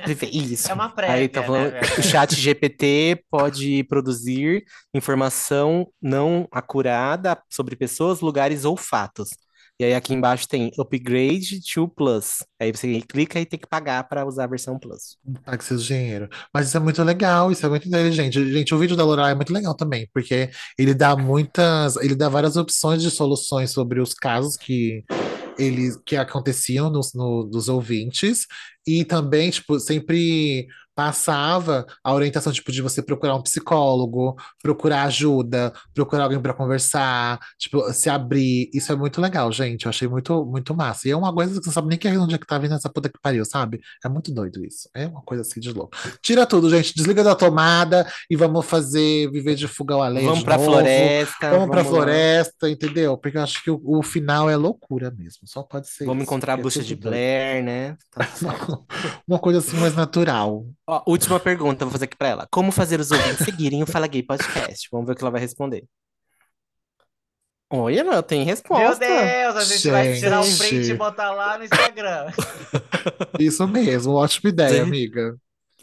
[0.04, 0.70] Preview, isso.
[0.72, 1.86] É uma Aí prévia, tá né, falando, velho?
[1.98, 4.64] o chat GPT pode produzir
[4.94, 9.30] informação não acurada sobre pessoas, lugares ou fatos.
[9.80, 12.44] E aí aqui embaixo tem upgrade to plus.
[12.60, 15.18] Aí você clica e tem que pagar para usar a versão plus.
[15.44, 16.30] Pague seus dinheiro.
[16.54, 18.52] Mas isso é muito legal, isso é muito inteligente.
[18.54, 20.50] Gente, o vídeo da Lorelai é muito legal também, porque
[20.80, 25.04] ele dá muitas, ele dá várias opções de soluções sobre os casos que
[25.58, 28.46] eles que aconteciam nos, no- dos ouvintes
[28.88, 35.74] e também, tipo, sempre passava a orientação, tipo, de você procurar um psicólogo, procurar ajuda,
[35.94, 38.70] procurar alguém para conversar, tipo, se abrir.
[38.74, 39.86] Isso é muito legal, gente.
[39.86, 41.08] Eu achei muito, muito massa.
[41.08, 42.74] E é uma coisa que você não sabe nem que onde é que tá vindo
[42.74, 43.82] essa puta que pariu, sabe?
[44.04, 44.90] É muito doido isso.
[44.96, 45.96] É uma coisa assim de louco.
[46.22, 46.96] Tira tudo, gente.
[46.96, 50.64] Desliga da tomada e vamos fazer viver de fogão a lenha Vamos novo.
[50.64, 51.84] floresta, Vamos vamos lá.
[51.84, 53.18] floresta, entendeu?
[53.18, 55.42] Porque eu acho que o, o final é loucura mesmo.
[55.46, 56.32] Só pode ser Vamos isso.
[56.32, 57.12] encontrar a é bruxa tudo de doido.
[57.14, 57.98] Blair, né?
[58.12, 58.28] Tá.
[59.28, 60.66] Uma coisa assim mais natural.
[60.88, 62.48] Ó, última pergunta, vou fazer aqui pra ela.
[62.52, 64.88] Como fazer os ouvintes seguirem o Fala Gay Podcast?
[64.92, 65.84] Vamos ver o que ela vai responder.
[67.72, 69.00] Olha, meu, tem Meu resposta.
[69.00, 70.58] Deus, a gente vai tirar o Gente.
[70.60, 72.28] print e botar lá no Instagram.
[73.40, 74.82] Isso mesmo, ótima ideia, Sim.
[74.82, 75.36] amiga.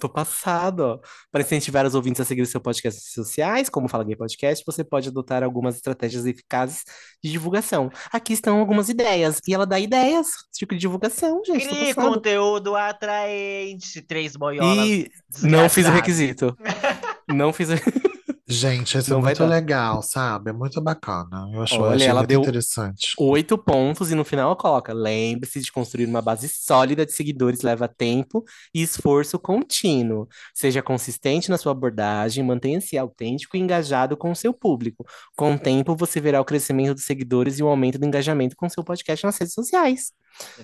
[0.02, 0.98] Tô passado, ó.
[1.30, 4.16] Para incentivar os ouvintes a seguir o seu podcast nas redes sociais, como Fala Gay
[4.16, 6.82] Podcast, você pode adotar algumas estratégias eficazes
[7.22, 7.88] de divulgação.
[8.12, 9.38] Aqui estão algumas ideias.
[9.46, 11.68] E ela dá ideias de divulgação, gente.
[11.68, 14.02] Crie conteúdo atraente.
[14.02, 15.08] Três boiolas E
[15.40, 16.56] não fiz o requisito.
[17.32, 18.11] Não fiz o...
[18.52, 19.46] Gente, isso é Não vai muito dar.
[19.46, 20.50] legal, sabe?
[20.50, 21.48] É muito bacana.
[21.52, 23.18] Eu acho, eu Olha, achei ela muito deu interessante.
[23.18, 27.62] oito pontos e no final ela coloca: lembre-se de construir uma base sólida de seguidores
[27.62, 28.44] leva tempo
[28.74, 30.28] e esforço contínuo.
[30.54, 35.04] Seja consistente na sua abordagem, mantenha-se autêntico e engajado com o seu público.
[35.36, 38.66] Com o tempo, você verá o crescimento dos seguidores e o aumento do engajamento com
[38.66, 40.12] o seu podcast nas redes sociais.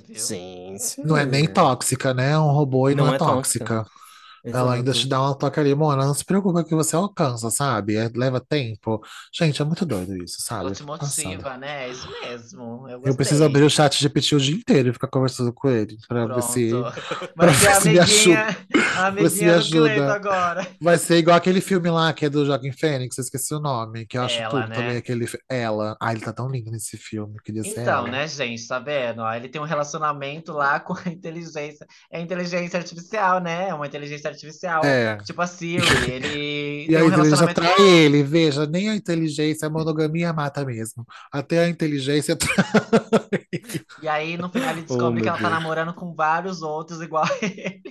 [0.09, 1.01] Gente.
[1.05, 2.33] Não é nem tóxica, né?
[2.33, 3.87] É um robô e não, Não é é tóxica.
[4.43, 4.59] Tóxica.
[4.59, 5.09] Ela ainda te Exato.
[5.09, 7.97] dá uma toca ali, Mona, não se preocupa que você alcança, sabe?
[7.97, 9.01] É- leva tempo.
[9.33, 10.73] Gente, é muito doido isso, sabe?
[10.73, 11.87] Te motiva, né?
[11.87, 12.89] É isso mesmo.
[12.89, 15.97] Eu Eu preciso abrir o chat GPT o dia inteiro e ficar conversando com ele
[16.07, 16.93] pra ver se Pronto.
[17.37, 18.57] pra ser ver se me amiguinha,
[18.97, 20.15] a Ver se amiguinha me ajuda.
[20.15, 20.67] agora.
[20.81, 24.07] vai ser igual aquele filme lá que é do Joaquin Fênix, eu esqueci o nome,
[24.07, 24.97] que eu acho Ela, tudo também né?
[24.99, 25.97] aquele fi- ela.
[26.01, 28.09] Ah, ele tá tão lindo nesse filme, queria ser Então, ela.
[28.09, 29.21] né, gente, tá vendo?
[29.23, 31.87] Ó, ele tem um relacionamento lá com a inteligência.
[32.11, 33.69] É inteligência artificial, né?
[33.69, 34.38] É uma inteligência artificial.
[34.85, 35.17] É.
[35.25, 35.83] Tipo a Siri.
[36.09, 37.61] Ele E a um inteligência relacionamento.
[37.61, 41.05] trai ele, veja, nem a inteligência, a monogamia mata mesmo.
[41.33, 42.55] Até a inteligência trai.
[44.03, 47.01] E aí, no final, ele Oh, descobre que meu ela tá namorando com vários outros
[47.01, 47.83] igual a ele.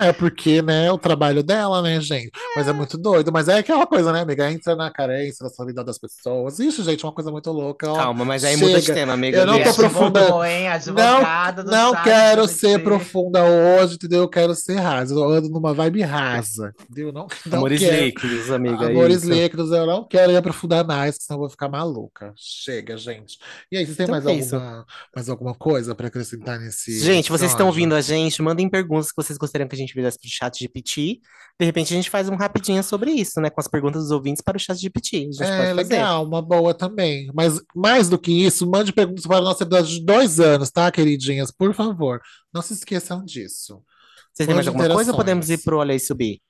[0.00, 2.30] É porque, né, o trabalho dela, né, gente?
[2.54, 3.30] Mas é muito doido.
[3.32, 4.50] Mas é aquela coisa, né, amiga?
[4.50, 6.58] Entra na carência, na solidão das pessoas.
[6.58, 7.90] Isso, gente, é uma coisa muito louca.
[7.90, 8.94] Ó, Calma, mas aí muda de chega.
[9.00, 9.38] tema, amiga.
[9.38, 10.66] Eu não tô hein?
[10.94, 11.20] Não,
[11.64, 14.20] não quero ser profunda hoje, entendeu?
[14.20, 15.14] Eu quero ser rasa.
[15.14, 17.12] Eu ando numa vibe rasa, entendeu?
[17.12, 18.04] Não, não Amores quero.
[18.04, 18.86] líquidos, amiga.
[18.86, 19.32] Amores isso.
[19.32, 22.32] líquidos, eu não quero ir aprofundar mais, senão eu vou ficar maluca.
[22.36, 23.38] Chega, gente.
[23.70, 27.30] E aí, vocês têm Então mais é alguma, mais alguma coisa para acrescentar nesse Gente,
[27.30, 30.28] vocês estão ouvindo a gente, mandem perguntas que vocês gostariam que a gente fizesse pro
[30.28, 31.20] chat GPT.
[31.58, 33.50] De repente a gente faz um rapidinho sobre isso, né?
[33.50, 34.72] Com as perguntas dos ouvintes para o chat.
[34.72, 37.30] A gente É legal, uma boa também.
[37.34, 40.90] Mas mais do que isso, mande perguntas para o nosso episódio de dois anos, tá,
[40.90, 41.50] queridinhas?
[41.50, 42.20] Por favor,
[42.52, 43.82] não se esqueçam disso.
[44.36, 46.42] Vocês têm mais alguma coisa ou podemos ir pro Olha e Subir?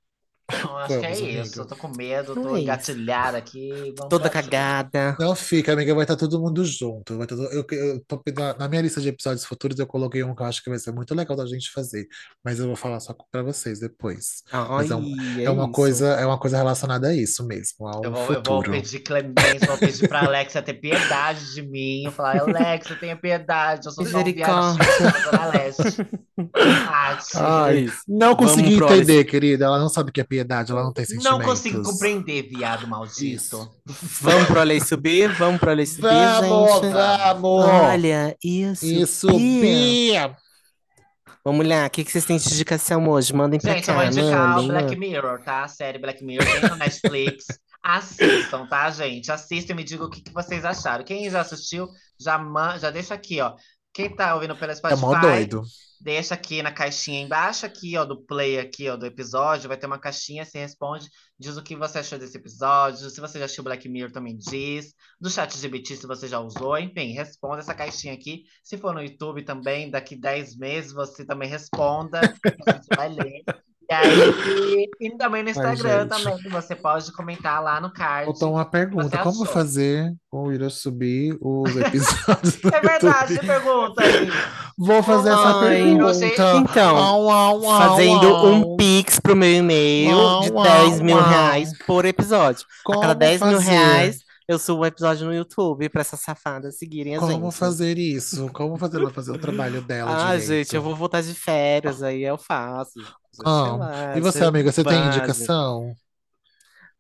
[0.48, 1.24] Eu acho que é Vamos, isso.
[1.40, 1.56] amiga.
[1.60, 2.62] Eu tô com medo, Então tô é isso.
[2.62, 3.68] engatilhada aqui.
[3.98, 5.16] Vamos Toda pra cagada.
[5.18, 7.18] Não fica, amiga, vai estar todo mundo junto.
[7.18, 10.22] Vai tá todo- eu, eu tô- na, na minha lista de episódios futuros, eu coloquei
[10.22, 12.06] um que eu acho que vai ser muito legal da gente fazer.
[12.44, 14.42] Mas eu vou falar só para vocês depois.
[14.52, 15.72] Ai, Mas é, um- é é uma isso.
[15.72, 18.70] coisa, é uma coisa relacionada a isso mesmo, ao Eu vou, eu vou futuro.
[18.70, 22.04] pedir clemência, vou pedir pra Alexia ter piedade de mim.
[22.04, 23.86] Eu falar, Alexia, tenha piedade.
[23.86, 24.84] Eu sou só um viado Misericórdia.
[24.84, 26.06] chato da Zona Leste.
[26.88, 27.36] Ati.
[27.36, 27.98] Ai, É isso.
[28.06, 29.64] não Vamos consegui pro entender, querida.
[29.64, 31.46] Ela não sabe o que é piedade, ela não tem Não sentimentos.
[31.46, 33.24] consigo compreender, viado maldito.
[33.24, 33.70] Isso.
[34.20, 35.32] Vamos pro Olha e Subir?
[35.34, 36.92] Vamos pro Olha e Subir, Vamos, gente?
[36.92, 37.64] vamos!
[37.64, 38.84] Olha, isso.
[38.84, 40.36] Isso, Bia.
[41.44, 43.32] Vamos lá, o que que vocês têm de indicação hoje?
[43.32, 44.96] Mandem pra Gente, eu vou cá, indicar o Black.
[44.96, 45.62] Mirror, tá?
[45.64, 47.46] A série Black Mirror tem no Netflix.
[47.82, 49.30] Assistam, tá, gente?
[49.30, 51.04] Assistam e me digam o que, que vocês acharam.
[51.04, 51.88] Quem já assistiu,
[52.20, 52.78] já, man...
[52.80, 53.54] já deixa aqui, ó.
[53.94, 55.62] Quem tá ouvindo pelo É mó Spotify, doido.
[56.00, 59.68] Deixa aqui na caixinha embaixo, aqui, ó, do play aqui, ó, do episódio.
[59.68, 63.10] Vai ter uma caixinha, você responde, diz o que você achou desse episódio.
[63.10, 64.94] Se você já assistiu Black Mirror, também diz.
[65.20, 66.78] Do chat GBT, se você já usou.
[66.78, 68.44] Enfim, responda essa caixinha aqui.
[68.62, 72.20] Se for no YouTube também, daqui 10 meses, você também responda.
[72.66, 73.42] A gente vai ler.
[73.88, 76.08] E aí, e também no Instagram gente.
[76.08, 78.24] também, você pode comentar lá no card.
[78.24, 79.46] Faltou uma pergunta: como achou?
[79.46, 84.28] fazer o Ira subir os episódios É verdade, pergunta aí.
[84.78, 86.56] Vou fazer essa Ai, pergunta.
[86.56, 91.70] então, Uau, uau, uau, Fazendo um pix pro meu e-mail de uau, 10 mil reais
[91.86, 92.66] por episódio.
[92.86, 93.70] A cada Como 10 mil fazer?
[93.70, 97.54] reais, eu subo um episódio no YouTube pra essas safadas seguirem a Como gente.
[97.56, 98.48] fazer isso?
[98.52, 100.46] Como fazer ela fazer o trabalho dela Ah, direito?
[100.46, 103.00] gente, eu vou voltar de férias, aí eu faço.
[103.44, 105.94] Ah, lá, E você, amiga, você tem indicação?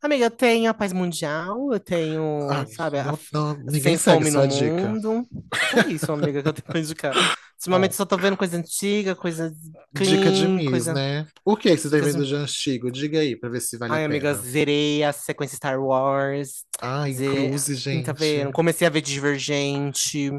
[0.02, 4.24] Amiga, eu tenho a paz mundial, eu tenho, Ai, sabe, a não, Sem ninguém segue
[4.24, 4.70] fome no dica.
[4.88, 5.26] mundo.
[5.74, 7.14] É isso, amiga, que eu tenho pra indicar.
[7.56, 9.50] Ultimamente eu só tô vendo coisa antiga, coisa
[9.94, 10.92] Dica de clean, Miss, coisa...
[10.94, 11.26] né?
[11.44, 12.90] O que que você coisa- vendo de antigo?
[12.92, 14.42] Diga aí, pra ver se vale Ai, a amiga, pena.
[14.46, 16.64] zerei a sequência Star Wars.
[16.80, 18.04] Ai, Ze- Cruze, gente.
[18.04, 18.52] Tá vendo?
[18.52, 20.30] Comecei a ver Divergente,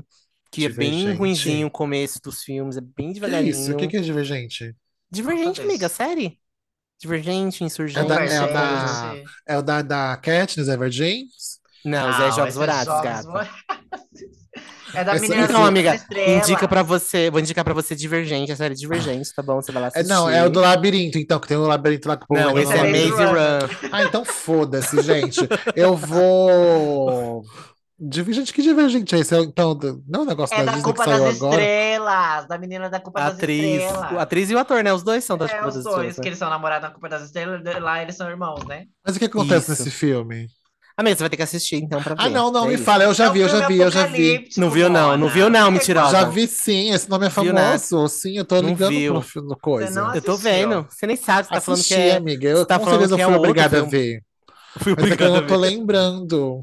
[0.51, 1.17] que é bem Divergente.
[1.17, 3.49] ruinzinho o começo dos filmes, é bem Que devagarinho.
[3.49, 3.73] isso?
[3.73, 4.75] O que que é Divergente?
[5.11, 6.39] Divergente, amiga, série?
[6.99, 8.07] Divergente, É Insurgente.
[8.07, 8.53] da, é Divergente.
[8.53, 9.13] da,
[9.47, 11.25] é o da, da Katniss Everdeen?
[11.85, 13.23] Não, Não, Zé Jogos é Vorazes, Jogos gata.
[13.23, 13.51] Vorazes.
[14.93, 16.01] É da Essa- menina Então, amiga,
[16.39, 19.61] indica pra você, vou indicar pra você Divergente, a série Divergente, tá bom?
[19.61, 20.09] Você vai lá É, assistir.
[20.09, 22.57] não, é o do labirinto, então, que tem um labirinto lá que o povo Não,
[22.57, 23.15] esse é Maze labirinto.
[23.17, 23.89] Run.
[23.91, 25.41] Ah, então foda-se, gente.
[25.75, 27.43] Eu vou.
[27.99, 29.33] Divergente, que divergente é esse?
[29.35, 29.73] É, Então,
[30.07, 31.61] não é o negócio É da da Disney que culpa saiu das agora?
[31.61, 34.11] estrelas, da menina da culpa A das atriz, estrelas.
[34.13, 34.93] a atriz e o ator, né?
[34.93, 36.27] Os dois são da É, Culpa os das dois, Estrelas, que né?
[36.29, 38.85] eles são namorados da culpa das estrelas, lá eles são irmãos, né?
[39.05, 39.83] Mas o que acontece Isso.
[39.83, 40.47] nesse filme?
[40.95, 42.21] Amiga, você vai ter que assistir então pra ver.
[42.23, 42.83] Ah, não, não, É me isso.
[42.83, 43.03] fala.
[43.03, 44.47] Eu já É um vi, eu já vi, eu já vi.
[44.57, 46.11] Não viu, não, não viu, não, que mentirosa.
[46.11, 47.77] Já vi sim, esse nome é Viu nada.
[47.79, 48.07] famoso.
[48.07, 49.13] Sim, eu tô Não ligando viu.
[49.13, 50.11] pro filme do coisa.
[50.15, 50.87] Eu tô vendo.
[50.89, 52.15] Você nem sabe, você tá falando que Assisti, é.
[52.17, 52.49] amiga.
[52.49, 53.91] Eu tá com falando certeza que é fui outro obrigada a filme.
[53.91, 54.26] ver.
[54.79, 56.61] Fui Mas é que eu não tô lembrando.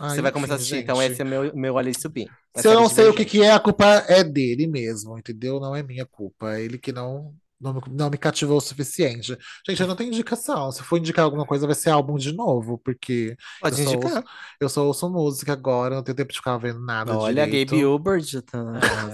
[0.00, 1.12] Ai, Você vai começar a assistir, então gente.
[1.12, 2.28] esse é meu, meu Olha e Subir.
[2.56, 5.60] Se eu não sei o que que é, a culpa é dele mesmo, entendeu?
[5.60, 6.54] Não é minha culpa.
[6.54, 9.36] É ele que não, não, me- não me cativou o suficiente.
[9.68, 10.70] Gente, eu não tenho indicação.
[10.72, 14.12] Se for indicar alguma coisa, vai ser álbum de novo, porque Pode eu só indicar.
[14.16, 14.24] ouço,
[14.60, 17.70] eu só ouço música agora, não tenho tempo de ficar vendo nada Olha, a direito.
[17.72, 18.58] Gabe Uber já tá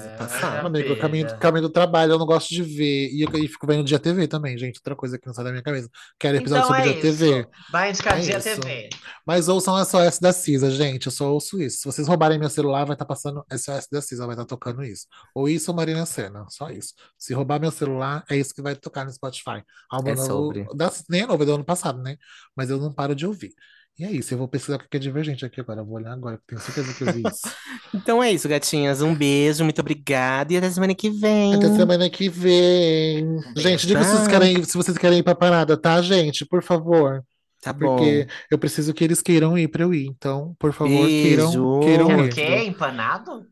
[0.05, 0.66] É, passando.
[0.66, 1.38] Amigo, eu caminho, filha.
[1.38, 3.11] caminho do trabalho, eu não gosto de ver.
[3.12, 4.76] E eu e fico vendo dia TV também, gente.
[4.78, 5.88] Outra coisa que não sai da minha cabeça.
[6.18, 7.38] Quero episódio Então sobre é dia TV.
[7.40, 7.49] isso.
[7.72, 8.61] Vai indicar É dia isso.
[8.61, 8.88] TV.
[9.26, 11.07] Mas ouçam SOS da Cisa, gente.
[11.07, 11.78] Eu só ouço isso.
[11.78, 15.07] Se vocês roubarem meu celular, vai estar passando SOS da Cisa, vai estar tocando isso.
[15.34, 16.95] Ou isso ou Marina Senna, só isso.
[17.18, 19.62] Se roubar meu celular, é isso que vai tocar no Spotify.
[19.91, 20.66] Álbum É novo, sobre.
[20.74, 22.16] da- nem é novo, é do ano passado, né?
[22.57, 23.53] Mas eu não paro de ouvir.
[23.97, 25.80] E é isso, eu vou pesquisar o que é divergente aqui agora.
[25.80, 27.43] Eu vou olhar agora, porque tenho certeza que eu vi isso.
[27.95, 29.01] Então é isso, gatinhas.
[29.01, 31.55] Um beijo, muito obrigada e até semana que vem.
[31.55, 33.39] Até semana que vem.
[33.57, 36.45] Gente, diga se vocês querem, se vocês querem ir pra parada, tá, gente?
[36.45, 37.22] Por favor.
[37.62, 37.95] Tá bom.
[37.97, 40.07] Porque eu preciso que eles queiram ir pra eu ir.
[40.07, 41.80] Então, por favor, queiram, Beijo.
[41.80, 42.28] queiram Quer ir.
[42.28, 42.64] o quê?
[42.66, 43.47] Empanado?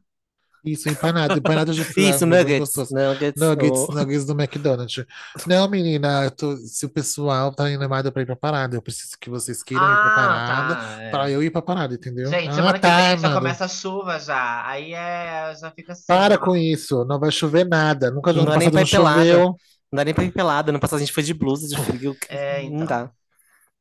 [0.65, 2.09] Isso, empanado, empanado de frango.
[2.09, 2.75] Isso, nuggets.
[2.93, 3.41] Nuggets.
[3.41, 3.93] Nuggets, oh.
[3.93, 5.05] nuggets do McDonald's.
[5.47, 9.29] Não, menina, tô- se o pessoal tá animado pra ir pra parada, eu preciso que
[9.29, 11.03] vocês queiram ir pra parada, tá.
[11.03, 11.11] é.
[11.11, 12.29] pra eu ir pra parada, entendeu?
[12.29, 13.41] Gente, Ah, semana que tá, vem já mano.
[13.41, 14.67] começa a chuva já.
[14.67, 16.05] Aí é, já fica assim.
[16.07, 18.11] Para com isso, não vai chover nada.
[18.13, 19.31] Nunca Não ano dá nem passado pra não ir pelada.
[19.33, 19.57] choveu.
[19.93, 20.71] Não dá nem pra ir pelada.
[20.73, 22.17] No passado a gente foi de blusa, de frio.
[22.29, 22.87] É, Não então.
[22.87, 23.11] dá.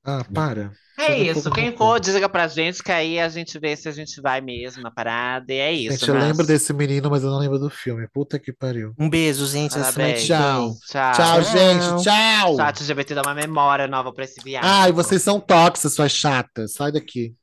[0.03, 0.71] Ah, para.
[0.97, 1.51] É Chega isso.
[1.51, 4.81] Quem for, diga pra gente que aí a gente vê se a gente vai mesmo
[4.83, 5.51] na parada.
[5.51, 5.97] E é isso.
[5.97, 8.07] Gente, eu mas- lembro desse menino, mas eu não lembro do filme.
[8.13, 8.93] Puta que pariu.
[8.99, 9.73] Um beijo, gente.
[9.73, 10.25] Parabéns.
[10.25, 10.75] Tchau.
[10.87, 11.43] Tchau, Tchau.
[11.43, 12.03] gente.
[12.03, 12.55] Tchau.
[12.55, 14.65] Chat LGBT dá uma memória nova pra esse viado.
[14.65, 16.73] Ai, vocês são tóxicas, suas chatas.
[16.73, 17.33] Sai daqui.